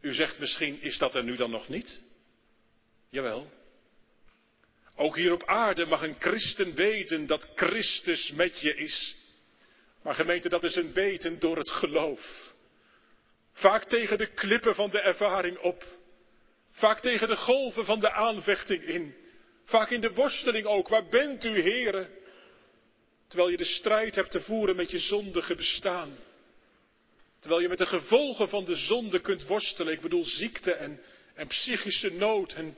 U 0.00 0.14
zegt 0.14 0.38
misschien, 0.38 0.80
is 0.80 0.98
dat 0.98 1.14
er 1.14 1.24
nu 1.24 1.36
dan 1.36 1.50
nog 1.50 1.68
niet? 1.68 2.00
Jawel. 3.08 3.50
Ook 4.96 5.16
hier 5.16 5.32
op 5.32 5.44
aarde 5.44 5.86
mag 5.86 6.02
een 6.02 6.16
christen 6.18 6.74
weten 6.74 7.26
dat 7.26 7.48
Christus 7.54 8.30
met 8.30 8.60
je 8.60 8.74
is. 8.74 9.16
Maar 10.02 10.14
gemeente, 10.14 10.48
dat 10.48 10.64
is 10.64 10.76
een 10.76 10.92
weten 10.92 11.38
door 11.38 11.56
het 11.56 11.70
geloof. 11.70 12.52
Vaak 13.52 13.84
tegen 13.84 14.18
de 14.18 14.26
klippen 14.26 14.74
van 14.74 14.90
de 14.90 15.00
ervaring 15.00 15.58
op. 15.58 15.84
Vaak 16.70 17.00
tegen 17.00 17.28
de 17.28 17.36
golven 17.36 17.84
van 17.84 18.00
de 18.00 18.12
aanvechting 18.12 18.82
in. 18.82 19.14
Vaak 19.64 19.90
in 19.90 20.00
de 20.00 20.12
worsteling 20.12 20.66
ook. 20.66 20.88
Waar 20.88 21.06
bent 21.06 21.44
u, 21.44 21.60
heren? 21.60 22.10
Terwijl 23.28 23.50
je 23.50 23.56
de 23.56 23.64
strijd 23.64 24.14
hebt 24.14 24.30
te 24.30 24.40
voeren 24.40 24.76
met 24.76 24.90
je 24.90 24.98
zondige 24.98 25.54
bestaan. 25.54 26.18
Terwijl 27.38 27.62
je 27.62 27.68
met 27.68 27.78
de 27.78 27.86
gevolgen 27.86 28.48
van 28.48 28.64
de 28.64 28.74
zonde 28.74 29.20
kunt 29.20 29.46
worstelen. 29.46 29.92
Ik 29.92 30.00
bedoel 30.00 30.24
ziekte 30.24 30.72
en, 30.72 31.00
en 31.34 31.48
psychische 31.48 32.12
nood. 32.12 32.52
En, 32.52 32.76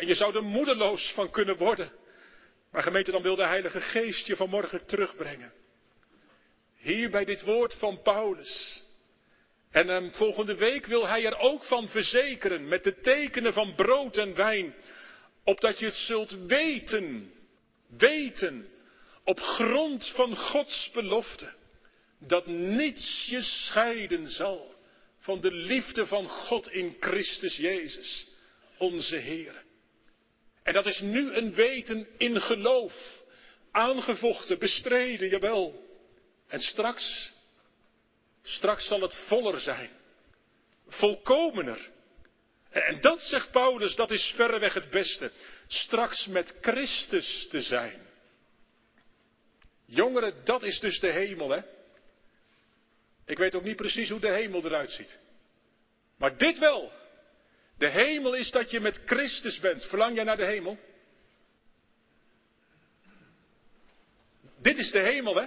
je 0.00 0.14
zou 0.14 0.36
er 0.36 0.44
moedeloos 0.44 1.12
van 1.12 1.30
kunnen 1.30 1.56
worden. 1.56 1.92
Maar 2.70 2.82
gemeente, 2.82 3.10
dan 3.10 3.22
wil 3.22 3.36
de 3.36 3.46
Heilige 3.46 3.80
Geest 3.80 4.26
je 4.26 4.36
vanmorgen 4.36 4.86
terugbrengen. 4.86 5.52
Hier 6.76 7.10
bij 7.10 7.24
dit 7.24 7.42
woord 7.42 7.74
van 7.74 8.02
Paulus. 8.02 8.84
En 9.70 9.88
um, 9.88 10.14
volgende 10.14 10.54
week 10.54 10.86
wil 10.86 11.06
hij 11.06 11.26
er 11.26 11.38
ook 11.38 11.64
van 11.64 11.88
verzekeren 11.88 12.68
met 12.68 12.84
de 12.84 13.00
tekenen 13.00 13.52
van 13.52 13.74
brood 13.74 14.16
en 14.16 14.34
wijn. 14.34 14.74
Opdat 15.44 15.78
je 15.78 15.84
het 15.84 15.94
zult 15.94 16.36
weten. 16.46 17.32
Weten 17.96 18.77
op 19.28 19.40
grond 19.40 20.08
van 20.14 20.36
Gods 20.36 20.90
belofte, 20.90 21.52
dat 22.18 22.46
niets 22.46 23.26
je 23.28 23.42
scheiden 23.42 24.28
zal 24.28 24.74
van 25.18 25.40
de 25.40 25.52
liefde 25.52 26.06
van 26.06 26.28
God 26.28 26.70
in 26.70 26.96
Christus 27.00 27.56
Jezus, 27.56 28.26
onze 28.78 29.16
Heer. 29.16 29.64
En 30.62 30.72
dat 30.72 30.86
is 30.86 31.00
nu 31.00 31.32
een 31.32 31.54
weten 31.54 32.08
in 32.18 32.40
geloof, 32.40 33.22
aangevochten, 33.70 34.58
bestreden, 34.58 35.28
jawel. 35.28 35.86
En 36.46 36.60
straks, 36.60 37.32
straks 38.42 38.86
zal 38.86 39.00
het 39.00 39.14
voller 39.14 39.60
zijn, 39.60 39.90
volkomener. 40.86 41.90
En 42.70 43.00
dat 43.00 43.20
zegt 43.20 43.50
Paulus, 43.50 43.94
dat 43.94 44.10
is 44.10 44.32
verreweg 44.36 44.74
het 44.74 44.90
beste. 44.90 45.30
Straks 45.66 46.26
met 46.26 46.54
Christus 46.60 47.46
te 47.50 47.60
zijn. 47.62 48.07
Jongeren, 49.90 50.44
dat 50.44 50.62
is 50.62 50.80
dus 50.80 51.00
de 51.00 51.10
hemel, 51.10 51.50
hè? 51.50 51.60
Ik 53.26 53.38
weet 53.38 53.54
ook 53.54 53.64
niet 53.64 53.76
precies 53.76 54.10
hoe 54.10 54.20
de 54.20 54.30
hemel 54.30 54.64
eruit 54.64 54.90
ziet. 54.90 55.18
Maar 56.16 56.36
dit 56.36 56.58
wel. 56.58 56.92
De 57.78 57.88
hemel 57.88 58.34
is 58.34 58.50
dat 58.50 58.70
je 58.70 58.80
met 58.80 59.00
Christus 59.06 59.60
bent. 59.60 59.84
Verlang 59.84 60.14
jij 60.14 60.24
naar 60.24 60.36
de 60.36 60.44
hemel? 60.44 60.78
Dit 64.60 64.78
is 64.78 64.90
de 64.90 64.98
hemel, 64.98 65.36
hè? 65.36 65.46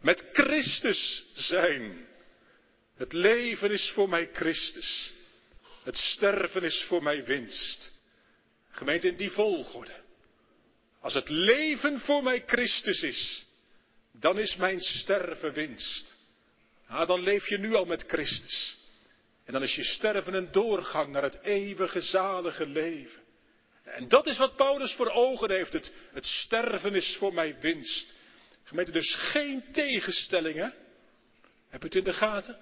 Met 0.00 0.24
Christus 0.32 1.26
zijn. 1.32 2.06
Het 2.96 3.12
leven 3.12 3.70
is 3.70 3.90
voor 3.90 4.08
mij 4.08 4.28
Christus. 4.32 5.12
Het 5.82 5.96
sterven 5.96 6.62
is 6.62 6.84
voor 6.84 7.02
mij 7.02 7.24
winst. 7.24 7.92
Gemeente 8.70 9.08
in 9.08 9.16
die 9.16 9.30
volgorde. 9.30 10.02
Als 11.00 11.14
het 11.14 11.28
leven 11.28 12.00
voor 12.00 12.22
mij 12.22 12.42
Christus 12.46 13.02
is, 13.02 13.46
dan 14.20 14.38
is 14.38 14.56
mijn 14.56 14.80
sterven 14.80 15.52
winst. 15.52 16.16
Ah, 16.86 17.06
dan 17.06 17.20
leef 17.20 17.48
je 17.48 17.58
nu 17.58 17.74
al 17.74 17.84
met 17.84 18.04
Christus. 18.06 18.76
En 19.44 19.52
dan 19.52 19.62
is 19.62 19.74
je 19.74 19.84
sterven 19.84 20.34
een 20.34 20.52
doorgang 20.52 21.12
naar 21.12 21.22
het 21.22 21.38
eeuwige 21.42 22.00
zalige 22.00 22.66
leven. 22.66 23.20
En 23.84 24.08
dat 24.08 24.26
is 24.26 24.38
wat 24.38 24.56
Paulus 24.56 24.92
voor 24.92 25.10
ogen 25.10 25.50
heeft. 25.50 25.72
Het, 25.72 26.26
sterven 26.26 26.94
is 26.94 27.16
voor 27.16 27.34
mij 27.34 27.56
winst. 27.60 28.14
Gemeente, 28.64 28.92
dus 28.92 29.14
geen 29.14 29.64
tegenstellingen. 29.72 30.74
Heb 31.68 31.80
je 31.80 31.86
het 31.86 31.96
in 31.96 32.04
de 32.04 32.12
gaten? 32.12 32.56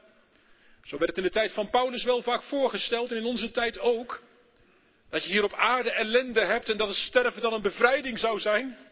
Zo 0.82 0.98
werd 0.98 1.08
het 1.08 1.18
in 1.18 1.24
de 1.24 1.30
tijd 1.30 1.52
van 1.52 1.70
Paulus 1.70 2.04
wel 2.04 2.22
vaak 2.22 2.42
voorgesteld 2.42 3.10
en 3.10 3.16
in 3.16 3.24
onze 3.24 3.50
tijd 3.50 3.78
ook. 3.78 4.22
Dat 5.10 5.24
je 5.24 5.30
hier 5.30 5.44
op 5.44 5.54
aarde 5.54 5.90
ellende 5.90 6.44
hebt 6.44 6.68
en 6.68 6.76
dat 6.76 6.88
het 6.88 6.96
sterven 6.96 7.42
dan 7.42 7.52
een 7.52 7.62
bevrijding 7.62 8.18
zou 8.18 8.40
zijn 8.40 8.85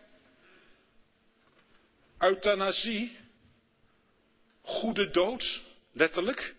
euthanasie, 2.19 3.17
goede 4.63 5.11
dood, 5.11 5.63
letterlijk. 5.93 6.55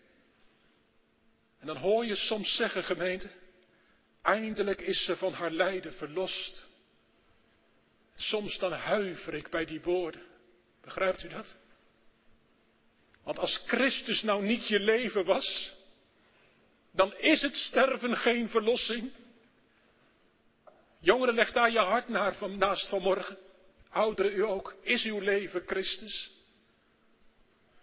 En 1.60 1.68
dan 1.68 1.78
hoor 1.78 2.06
je 2.06 2.16
soms 2.16 2.56
zeggen, 2.56 2.84
gemeente, 2.84 3.30
eindelijk 4.22 4.82
is 4.82 5.04
ze 5.04 5.16
van 5.16 5.34
haar 5.34 5.52
lijden 5.52 5.94
verlost. 5.94 6.68
Soms 8.16 8.58
dan 8.58 8.72
huiver 8.72 9.34
ik 9.34 9.50
bij 9.50 9.66
die 9.66 9.82
woorden. 9.82 10.22
Begrijpt 10.82 11.24
u 11.24 11.28
dat? 11.28 11.56
Want 13.24 13.40
als 13.40 13.64
Christus 13.66 14.22
nou 14.22 14.44
niet 14.44 14.68
je 14.68 14.80
leven 14.80 15.26
was, 15.26 15.76
dan 16.92 17.18
is 17.18 17.42
het 17.42 17.56
sterven 17.56 18.18
geen 18.18 18.50
verlossing. 18.50 19.12
Jongeren, 21.00 21.34
leg 21.34 21.52
daar 21.52 21.72
je 21.72 21.80
hart 21.80 22.08
naar 22.08 22.36
van, 22.36 22.58
naast 22.58 22.88
vanmorgen. 22.88 23.38
Ouderen, 23.96 24.36
u 24.36 24.44
ook. 24.44 24.76
Is 24.82 25.04
uw 25.04 25.20
leven 25.20 25.64
Christus? 25.66 26.32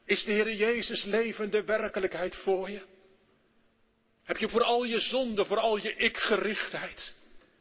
Is 0.05 0.25
de 0.25 0.33
Heer 0.33 0.55
Jezus 0.55 1.05
levende 1.05 1.65
werkelijkheid 1.65 2.37
voor 2.37 2.71
je? 2.71 2.81
Heb 4.23 4.37
je 4.37 4.49
voor 4.49 4.63
al 4.63 4.85
je 4.85 5.01
zonde, 5.01 5.45
voor 5.45 5.59
al 5.59 5.77
je 5.77 5.97
ikgerichtheid, 5.97 7.15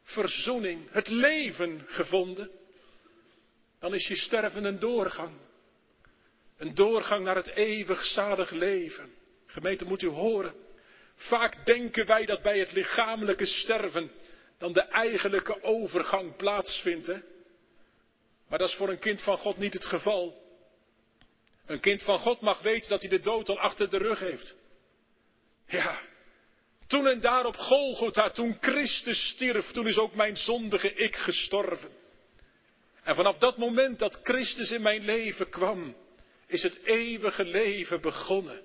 verzoening, 0.04 0.88
het 0.89 1.08
leven 1.08 1.84
gevonden? 1.88 2.49
Dan 3.80 3.93
is 3.93 4.08
je 4.08 4.16
sterven 4.16 4.64
een 4.64 4.80
doorgang. 4.80 5.34
Een 6.58 6.76
doorgang 6.76 7.24
naar 7.24 7.36
het 7.36 7.49
eeuwig 7.49 8.06
zalig 8.06 8.49
leven. 8.49 9.14
Gemeente, 9.45 9.86
moet 9.86 10.02
u 10.02 10.08
horen. 10.08 10.54
Vaak 11.16 11.66
denken 11.66 12.06
wij 12.06 12.26
dat 12.26 12.41
bij 12.41 12.60
het 12.60 12.72
lichamelijke 12.72 13.45
sterven 13.45 14.12
dan 14.58 14.74
de 14.74 14.82
eigenlijke 14.82 15.64
overgang 15.64 16.36
plaatsvindt. 16.36 17.12
Maar 18.52 18.60
dat 18.60 18.70
is 18.70 18.76
voor 18.76 18.89
een 18.89 18.99
kind 18.99 19.22
van 19.22 19.38
God 19.38 19.58
niet 19.58 19.74
het 19.74 19.86
geval. 19.86 20.41
Een 21.66 21.80
kind 21.80 22.04
van 22.04 22.20
God 22.20 22.41
mag 22.41 22.62
weten 22.62 22.89
dat 22.89 23.02
hij 23.02 23.10
de 23.10 23.20
dood 23.20 23.49
al 23.49 23.60
achter 23.60 23.89
de 23.89 23.97
rug 23.97 24.20
heeft. 24.20 24.56
Ja, 25.68 25.99
toen 26.88 27.08
en 27.08 27.22
daar 27.22 27.45
op 27.45 27.56
Golgotha, 27.56 28.30
toen 28.30 28.58
Christus 28.62 29.30
stierf, 29.30 29.72
toen 29.72 29.88
is 29.88 29.97
ook 29.97 30.16
mijn 30.16 30.38
zondige 30.38 30.93
ik 30.93 31.16
gestorven. 31.16 31.91
En 33.04 33.16
vanaf 33.16 33.38
dat 33.38 33.58
moment 33.58 33.99
dat 33.99 34.20
Christus 34.24 34.72
in 34.72 34.82
mijn 34.82 35.06
leven 35.06 35.49
kwam, 35.49 35.95
is 36.47 36.64
het 36.64 36.84
eeuwige 36.84 37.45
leven 37.45 38.02
begonnen. 38.02 38.62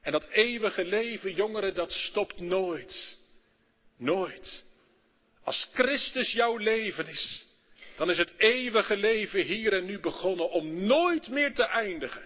En 0.00 0.12
dat 0.12 0.26
eeuwige 0.26 0.84
leven, 0.84 1.34
jongeren, 1.34 1.74
dat 1.74 1.92
stopt 1.92 2.40
nooit. 2.40 3.18
Nooit. 3.96 4.66
Als 5.42 5.68
Christus 5.72 6.32
jouw 6.32 6.56
leven 6.56 7.08
is, 7.08 7.46
dan 7.96 8.10
is 8.10 8.18
het 8.18 8.32
eeuwige 8.36 8.96
leven 8.96 9.40
hier 9.40 9.72
en 9.72 9.84
nu 9.84 10.00
begonnen 10.00 10.50
om 10.50 10.86
nooit 10.86 11.28
meer 11.28 11.54
te 11.54 11.64
eindigen. 11.64 12.22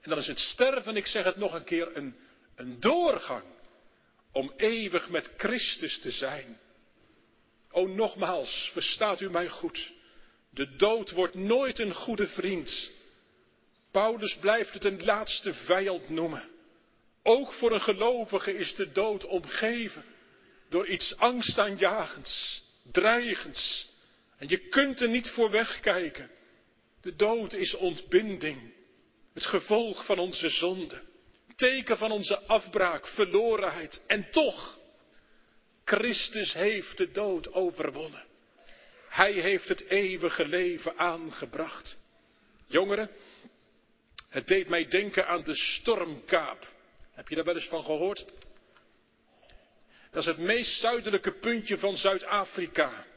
En 0.00 0.10
dan 0.10 0.18
is 0.18 0.26
het 0.26 0.38
sterven, 0.38 0.96
ik 0.96 1.06
zeg 1.06 1.24
het 1.24 1.36
nog 1.36 1.54
een 1.54 1.64
keer, 1.64 1.96
een, 1.96 2.16
een 2.54 2.80
doorgang 2.80 3.44
om 4.32 4.52
eeuwig 4.56 5.10
met 5.10 5.32
Christus 5.36 6.00
te 6.00 6.10
zijn. 6.10 6.60
O 7.70 7.86
nogmaals, 7.86 8.70
verstaat 8.72 9.20
u 9.20 9.30
mij 9.30 9.48
goed. 9.48 9.92
De 10.50 10.76
dood 10.76 11.10
wordt 11.10 11.34
nooit 11.34 11.78
een 11.78 11.94
goede 11.94 12.28
vriend. 12.28 12.90
Paulus 13.90 14.36
blijft 14.36 14.72
het 14.72 14.84
een 14.84 15.04
laatste 15.04 15.54
vijand 15.54 16.08
noemen. 16.08 16.50
Ook 17.22 17.52
voor 17.52 17.72
een 17.72 17.80
gelovige 17.80 18.54
is 18.56 18.74
de 18.74 18.92
dood 18.92 19.24
omgeven 19.24 20.04
door 20.68 20.86
iets 20.86 21.16
angstaanjagends, 21.16 22.62
dreigends. 22.90 23.91
En 24.42 24.48
je 24.48 24.68
kunt 24.68 25.00
er 25.00 25.08
niet 25.08 25.28
voor 25.28 25.50
wegkijken. 25.50 26.30
De 27.00 27.16
dood 27.16 27.52
is 27.52 27.74
ontbinding, 27.74 28.72
het 29.34 29.46
gevolg 29.46 30.04
van 30.04 30.18
onze 30.18 30.48
zonde, 30.48 31.02
teken 31.56 31.96
van 31.98 32.10
onze 32.10 32.38
afbraak, 32.38 33.06
verlorenheid. 33.06 34.02
En 34.06 34.30
toch, 34.30 34.78
Christus 35.84 36.52
heeft 36.52 36.96
de 36.98 37.10
dood 37.10 37.52
overwonnen. 37.52 38.24
Hij 39.08 39.32
heeft 39.32 39.68
het 39.68 39.84
eeuwige 39.88 40.46
leven 40.46 40.98
aangebracht. 40.98 41.98
Jongeren, 42.66 43.10
het 44.28 44.48
deed 44.48 44.68
mij 44.68 44.88
denken 44.88 45.26
aan 45.26 45.44
de 45.44 45.56
stormkaap. 45.56 46.66
Heb 47.12 47.28
je 47.28 47.34
daar 47.34 47.44
wel 47.44 47.54
eens 47.54 47.68
van 47.68 47.82
gehoord? 47.82 48.24
Dat 50.10 50.22
is 50.22 50.26
het 50.26 50.38
meest 50.38 50.80
zuidelijke 50.80 51.32
puntje 51.32 51.78
van 51.78 51.96
Zuid-Afrika. 51.96 53.10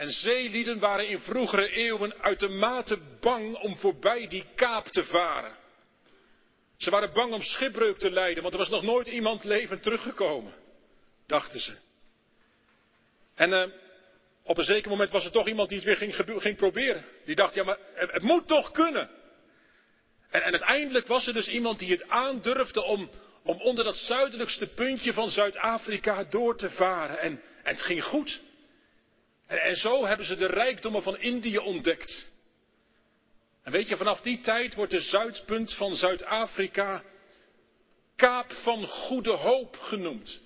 En 0.00 0.10
zeelieden 0.10 0.78
waren 0.78 1.08
in 1.08 1.18
vroegere 1.18 1.70
eeuwen 1.70 2.14
uitermate 2.20 2.98
bang 3.20 3.56
om 3.56 3.76
voorbij 3.76 4.28
die 4.28 4.44
kaap 4.54 4.86
te 4.86 5.04
varen. 5.04 5.56
Ze 6.76 6.90
waren 6.90 7.12
bang 7.12 7.32
om 7.32 7.42
schipbreuk 7.42 7.98
te 7.98 8.10
lijden, 8.10 8.42
want 8.42 8.54
er 8.54 8.60
was 8.60 8.68
nog 8.68 8.82
nooit 8.82 9.06
iemand 9.06 9.44
levend 9.44 9.82
teruggekomen, 9.82 10.52
dachten 11.26 11.60
ze. 11.60 11.76
En 13.34 13.50
uh, 13.50 13.64
op 14.42 14.58
een 14.58 14.64
zeker 14.64 14.90
moment 14.90 15.10
was 15.10 15.24
er 15.24 15.30
toch 15.30 15.48
iemand 15.48 15.68
die 15.68 15.78
het 15.78 15.86
weer 15.86 15.96
ging, 15.96 16.42
ging 16.42 16.56
proberen. 16.56 17.04
Die 17.24 17.34
dacht, 17.34 17.54
ja 17.54 17.64
maar 17.64 17.78
het, 17.94 18.22
moet 18.22 18.46
toch 18.46 18.70
kunnen. 18.70 19.10
En, 20.30 20.42
en, 20.42 20.50
uiteindelijk 20.52 21.06
was 21.06 21.26
er 21.26 21.34
dus 21.34 21.48
iemand 21.48 21.78
die 21.78 21.90
het 21.90 22.08
aandurfde 22.08 22.82
om, 22.82 23.10
om 23.42 23.60
onder 23.60 23.84
dat 23.84 23.96
zuidelijkste 23.96 24.66
puntje 24.66 25.12
van 25.12 25.30
Zuid-Afrika 25.30 26.24
door 26.24 26.56
te 26.56 26.70
varen. 26.70 27.18
En, 27.18 27.42
en 27.62 27.74
het 27.74 27.82
ging 27.82 28.04
goed. 28.04 28.48
En, 29.50 29.76
zo 29.76 30.06
hebben 30.06 30.26
ze 30.26 30.36
de 30.36 30.46
rijkdommen 30.46 31.02
van 31.02 31.18
Indië 31.18 31.58
ontdekt. 31.58 32.26
En 33.62 33.72
weet 33.72 33.88
je, 33.88 33.96
vanaf 33.96 34.20
die 34.20 34.40
tijd 34.40 34.74
wordt 34.74 34.90
de 34.90 35.00
zuidpunt 35.00 35.74
van 35.74 35.96
Zuid-Afrika 35.96 37.02
Kaap 38.16 38.52
van 38.52 38.86
Goede 38.86 39.30
Hoop 39.30 39.76
genoemd. 39.76 40.40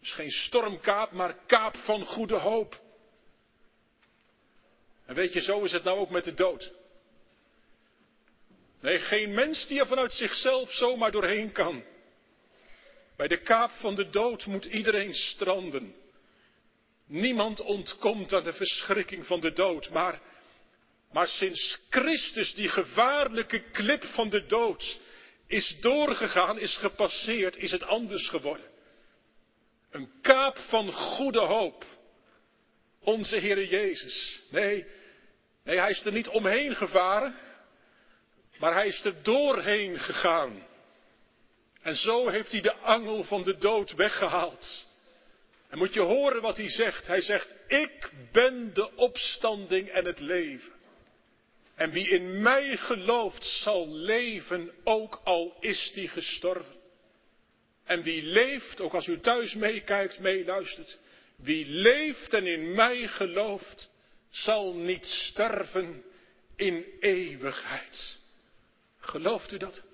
Dus 0.00 0.12
geen 0.12 0.30
stormkaap, 0.30 1.12
maar 1.12 1.34
Kaap 1.46 1.76
van 1.76 2.04
Goede 2.04 2.34
Hoop. 2.34 2.80
En 5.06 5.14
weet 5.14 5.32
je, 5.32 5.40
zo 5.40 5.62
is 5.62 5.72
het 5.72 5.84
nou 5.84 5.98
ook 5.98 6.10
met 6.10 6.24
de 6.24 6.34
dood. 6.34 6.74
Nee, 8.80 8.98
geen 8.98 9.34
mens 9.34 9.66
die 9.66 9.80
er 9.80 9.86
vanuit 9.86 10.12
zichzelf 10.12 10.72
zomaar 10.72 11.10
doorheen 11.10 11.52
kan. 11.52 11.84
Bij 13.16 13.28
de 13.28 13.40
kaap 13.42 13.70
van 13.70 13.94
de 13.94 14.10
dood 14.10 14.46
moet 14.46 14.64
iedereen 14.64 15.14
stranden. 15.14 15.94
Niemand 17.08 17.60
ontkomt 17.60 18.32
aan 18.32 18.44
de 18.44 18.52
verschrikking 18.52 19.26
van 19.26 19.40
de 19.40 19.52
dood, 19.52 19.90
maar, 19.90 20.20
maar 21.12 21.28
sinds 21.28 21.80
Christus 21.90 22.54
die 22.54 22.68
gevaarlijke 22.68 23.60
klip 23.60 24.04
van 24.04 24.28
de 24.28 24.46
dood 24.46 25.00
is 25.46 25.76
doorgegaan, 25.80 26.58
is 26.58 26.76
gepasseerd, 26.76 27.56
is 27.56 27.70
het 27.70 27.82
anders 27.82 28.28
geworden. 28.28 28.66
Een 29.90 30.10
kaap 30.22 30.58
van 30.58 30.92
goede 30.92 31.40
hoop. 31.40 31.84
Onze 33.00 33.38
Heere 33.38 33.68
Jezus. 33.68 34.42
Nee, 34.50 34.86
nee, 35.64 35.78
hij 35.78 35.90
is 35.90 36.04
er 36.04 36.12
niet 36.12 36.28
omheen 36.28 36.76
gevaren. 36.76 37.34
Maar 38.58 38.74
hij 38.74 38.86
is 38.86 39.04
er 39.04 39.22
doorheen 39.22 39.98
gegaan. 39.98 40.66
En 41.82 41.96
zo 41.96 42.28
heeft 42.28 42.52
hij 42.52 42.60
de 42.60 42.74
angel 42.74 43.24
van 43.24 43.42
de 43.42 43.58
dood 43.58 43.94
weggehaald. 43.94 44.86
En 45.68 45.78
moet 45.78 45.94
je 45.94 46.00
horen 46.00 46.42
wat 46.42 46.56
hij 46.56 46.70
zegt. 46.70 47.06
Hij 47.06 47.20
zegt, 47.20 47.56
ik 47.66 48.10
ben 48.32 48.74
de 48.74 48.96
opstanding 48.96 49.88
en 49.88 50.04
het 50.04 50.20
leven. 50.20 50.72
En 51.74 51.90
wie 51.90 52.08
in 52.08 52.42
mij 52.42 52.76
gelooft 52.76 53.44
zal 53.44 53.88
leven, 53.88 54.72
ook 54.84 55.20
al 55.24 55.56
is 55.60 55.90
die 55.94 56.08
gestorven. 56.08 56.76
En 57.84 58.02
wie 58.02 58.22
leeft, 58.22 58.80
ook 58.80 58.94
als 58.94 59.06
u 59.06 59.20
thuis 59.20 59.54
meekijkt, 59.54 60.18
meeluistert, 60.18 60.98
wie 61.36 61.66
leeft 61.66 62.34
en 62.34 62.46
in 62.46 62.74
mij 62.74 63.08
gelooft, 63.08 63.90
zal 64.30 64.74
niet 64.74 65.06
sterven 65.06 66.04
in 66.56 66.84
eeuwigheid. 67.00 68.20
Gelooft 68.98 69.52
u 69.52 69.56
dat? 69.56 69.84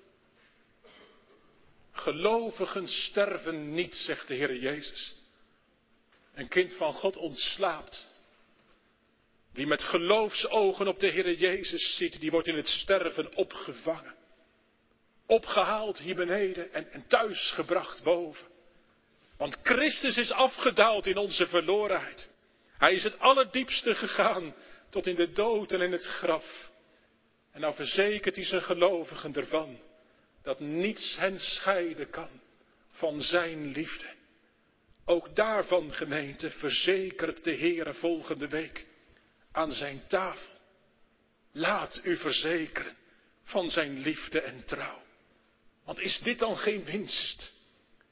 Gelovigen 1.91 2.87
sterven 2.87 3.73
niet, 3.73 3.95
zegt 3.95 4.27
de 4.27 4.33
Heer 4.33 4.55
Jezus. 4.55 5.15
Een 6.35 6.47
kind 6.47 6.73
van 6.73 6.93
God 6.93 7.17
ontslaapt. 7.17 8.05
Wie 9.51 9.67
met 9.67 9.83
geloofsogen 9.83 10.87
op 10.87 10.99
de 10.99 11.07
Heer 11.07 11.33
Jezus 11.33 11.95
ziet, 11.95 12.19
die 12.19 12.31
wordt 12.31 12.47
in 12.47 12.55
het 12.55 12.67
sterven 12.67 13.35
opgevangen. 13.35 14.15
Opgehaald 15.25 15.99
hier 15.99 16.15
beneden 16.15 16.73
en, 16.73 16.91
en 16.91 17.07
thuis 17.07 17.51
gebracht 17.51 18.03
boven. 18.03 18.47
Want 19.37 19.57
Christus 19.63 20.17
is 20.17 20.31
afgedaald 20.31 21.07
in 21.07 21.17
onze 21.17 21.47
verlorenheid. 21.47 22.29
Hij 22.77 22.93
is 22.93 23.03
het 23.03 23.19
allerdiepste 23.19 23.95
gegaan 23.95 24.55
tot 24.89 25.07
in 25.07 25.15
de 25.15 25.31
dood 25.31 25.71
en 25.71 25.81
in 25.81 25.91
het 25.91 26.05
graf. 26.05 26.69
En 27.51 27.61
nou 27.61 27.75
verzekert 27.75 28.35
hij 28.35 28.45
zijn 28.45 28.61
gelovigen 28.61 29.35
ervan 29.35 29.79
dat 30.43 30.59
niets 30.59 31.15
hen 31.17 31.39
scheiden 31.39 32.09
kan 32.09 32.29
van 32.91 33.21
zijn 33.21 33.71
liefde. 33.71 34.07
Ook 35.05 35.35
daarvan, 35.35 35.93
gemeente, 35.93 36.49
verzekert 36.49 37.43
de 37.43 37.55
Heere 37.55 37.93
volgende 37.93 38.47
week 38.47 38.85
aan 39.51 39.71
zijn 39.71 40.07
tafel. 40.07 40.53
Laat 41.51 42.01
u 42.03 42.17
verzekeren 42.17 42.95
van 43.43 43.69
zijn 43.69 43.99
liefde 43.99 44.41
en 44.41 44.65
trouw. 44.65 45.01
Want 45.83 45.99
is 45.99 46.19
dit 46.19 46.39
dan 46.39 46.57
geen 46.57 46.83
winst? 46.83 47.53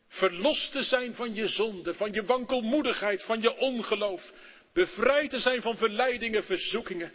Verlost 0.08 0.72
te 0.72 0.84
zijn 0.84 1.14
van 1.14 1.34
je 1.34 1.48
zonde, 1.48 1.94
van 1.94 2.14
je 2.14 2.26
wankelmoedigheid, 2.26 3.24
van 3.24 3.42
je 3.42 3.58
ongeloof. 3.58 4.32
Bevrijd 4.74 5.30
te 5.30 5.40
zijn 5.40 5.62
van 5.62 5.78
verleidingen, 5.78 6.44
verzoekingen. 6.44 7.12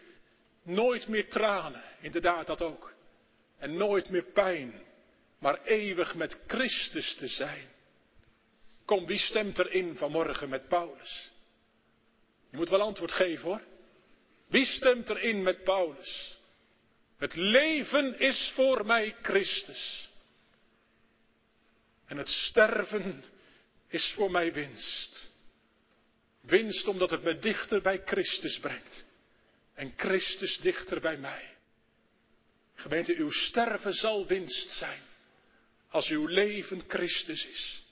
Nooit 0.62 1.08
meer 1.08 1.28
tranen, 1.28 1.82
inderdaad 2.00 2.46
dat 2.46 2.62
ook. 2.62 2.92
En 3.58 3.76
nooit 3.76 4.10
meer 4.10 4.24
pijn. 4.24 4.86
maar 5.38 5.62
eeuwig 5.64 6.14
met 6.14 6.40
Christus 6.46 7.14
te 7.14 7.28
zijn. 7.28 7.68
Kom, 8.88 9.06
wie 9.06 9.18
stemt 9.18 9.58
erin 9.58 9.94
vanmorgen 9.94 10.48
met 10.48 10.68
Paulus? 10.68 11.30
Je 12.50 12.56
moet 12.56 12.68
wel 12.68 12.80
antwoord 12.80 13.12
geven 13.12 13.44
hoor. 13.44 13.62
Wie 14.46 14.64
stemt 14.64 15.08
erin 15.08 15.42
met 15.42 15.64
Paulus? 15.64 16.38
Het 17.18 17.34
leven 17.34 18.18
is 18.18 18.52
voor 18.54 18.86
mij 18.86 19.16
Christus. 19.22 20.08
En 22.06 22.16
het 22.16 22.28
sterven 22.28 23.24
is 23.88 24.12
voor 24.12 24.30
mij 24.30 24.52
winst. 24.52 25.30
Winst 26.40 26.86
omdat 26.86 27.10
het 27.10 27.22
me 27.22 27.38
dichter 27.38 27.80
bij 27.80 28.02
Christus 28.04 28.58
brengt. 28.58 29.06
En 29.74 29.92
Christus 29.96 30.58
dichter 30.58 31.00
bij 31.00 31.16
mij. 31.16 31.56
Gemeente, 32.74 33.14
uw 33.16 33.30
sterven 33.30 33.92
zal 33.92 34.26
winst 34.26 34.70
zijn. 34.70 35.02
Als 35.88 36.08
uw 36.08 36.26
leven 36.26 36.82
Christus 36.86 37.46
is. 37.46 37.86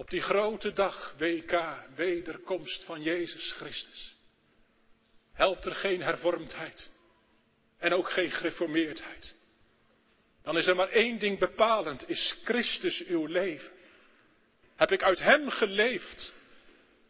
Op 0.00 0.10
die 0.10 0.20
grote 0.20 0.72
dag, 0.72 1.14
WK, 1.18 1.84
wederkomst 1.94 2.84
van 2.84 3.02
Jezus 3.02 3.52
Christus. 3.52 4.16
Helpt 5.32 5.64
er 5.64 5.74
geen 5.74 6.02
hervormdheid. 6.02 6.90
En 7.78 7.92
ook 7.92 8.10
geen 8.10 8.30
gereformeerdheid. 8.30 9.34
Dan 10.42 10.56
is 10.56 10.66
er 10.66 10.76
maar 10.76 10.88
één 10.88 11.18
ding 11.18 11.38
bepalend, 11.38 12.08
is 12.08 12.36
Christus 12.44 13.04
uw 13.06 13.26
leven. 13.26 13.72
Heb 14.76 14.92
ik 14.92 15.02
uit 15.02 15.18
Hem 15.18 15.48
geleefd? 15.48 16.32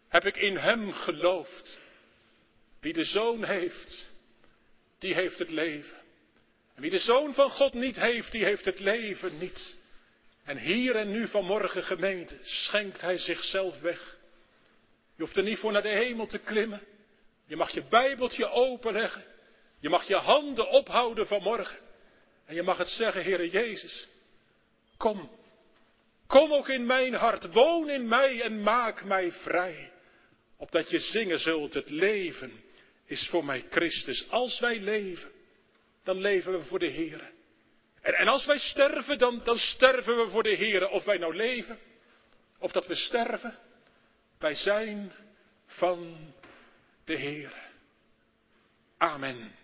Heb 0.09 0.25
ik 0.25 0.37
in 0.37 0.57
Hem 0.57 0.93
geloofd? 0.93 1.79
Wie 2.81 2.93
de 2.93 3.05
Zoon 3.05 3.45
heeft, 3.45 4.07
die 4.99 5.15
heeft 5.15 5.39
het 5.39 5.51
leven. 5.51 5.99
En 6.75 6.83
wie 6.83 6.91
de 6.91 6.99
Zoon 6.99 7.35
van 7.35 7.51
God 7.51 7.75
niet 7.75 7.97
heeft, 7.97 8.33
die 8.33 8.45
heeft 8.45 8.65
het 8.65 8.79
leven 8.79 9.39
niet. 9.39 9.80
En 10.51 10.59
hier 10.59 10.97
en 10.97 11.11
nu 11.11 11.29
vanmorgen 11.29 11.83
gemeente 11.83 12.39
schenkt 12.43 13.01
Hij 13.01 13.19
zichzelf 13.19 13.81
weg. 13.81 14.17
Je 15.17 15.23
hoeft 15.23 15.37
er 15.37 15.43
niet 15.43 15.59
voor 15.59 15.73
naar 15.73 15.83
de 15.83 15.89
hemel 15.89 16.27
te 16.27 16.39
klimmen. 16.39 16.83
Je 17.47 17.57
mag 17.57 17.71
je 17.71 17.83
Bijbeltje 17.83 18.51
openleggen. 18.51 19.25
Je 19.81 19.89
mag 19.89 20.09
je 20.09 20.17
handen 20.17 20.69
ophouden 20.69 21.27
vanmorgen. 21.27 21.79
En 22.45 22.55
je 22.55 22.63
mag 22.63 22.79
het 22.79 22.89
zeggen, 22.89 23.23
Heere 23.23 23.51
Jezus, 23.51 24.09
kom. 24.97 25.31
Kom 26.27 26.53
ook 26.53 26.69
in 26.69 26.87
mijn 26.87 27.15
hart, 27.15 27.53
woon 27.53 27.91
in 27.91 28.09
mij 28.09 28.43
en 28.43 28.63
maak 28.63 29.05
mij 29.05 29.33
vrij. 29.33 29.93
Opdat 30.57 30.91
je 30.91 30.99
zingen 30.99 31.41
zult, 31.41 31.75
het 31.75 31.91
leven 31.91 32.63
is 33.05 33.29
voor 33.29 33.45
mij 33.45 33.65
Christus. 33.71 34.31
Als 34.31 34.61
wij 34.61 34.81
leven, 34.81 35.31
dan 36.03 36.21
leven 36.21 36.53
we 36.53 36.63
voor 36.63 36.79
de 36.79 36.87
Heer. 36.87 37.31
En, 38.01 38.29
als 38.29 38.47
wij 38.47 38.59
sterven, 38.59 39.19
dan, 39.19 39.41
dan 39.45 39.57
sterven 39.59 40.17
we 40.17 40.31
voor 40.31 40.43
de 40.43 40.55
Heer. 40.55 40.89
Of 40.89 41.05
wij 41.05 41.19
nou 41.19 41.37
leven, 41.37 41.79
of 42.59 42.73
dat 42.73 42.87
we 42.87 42.95
sterven, 42.95 43.59
wij 44.39 44.55
zijn 44.55 45.13
van 45.67 46.17
de 47.05 47.17
Heer. 47.17 47.53
Amen. 48.99 49.55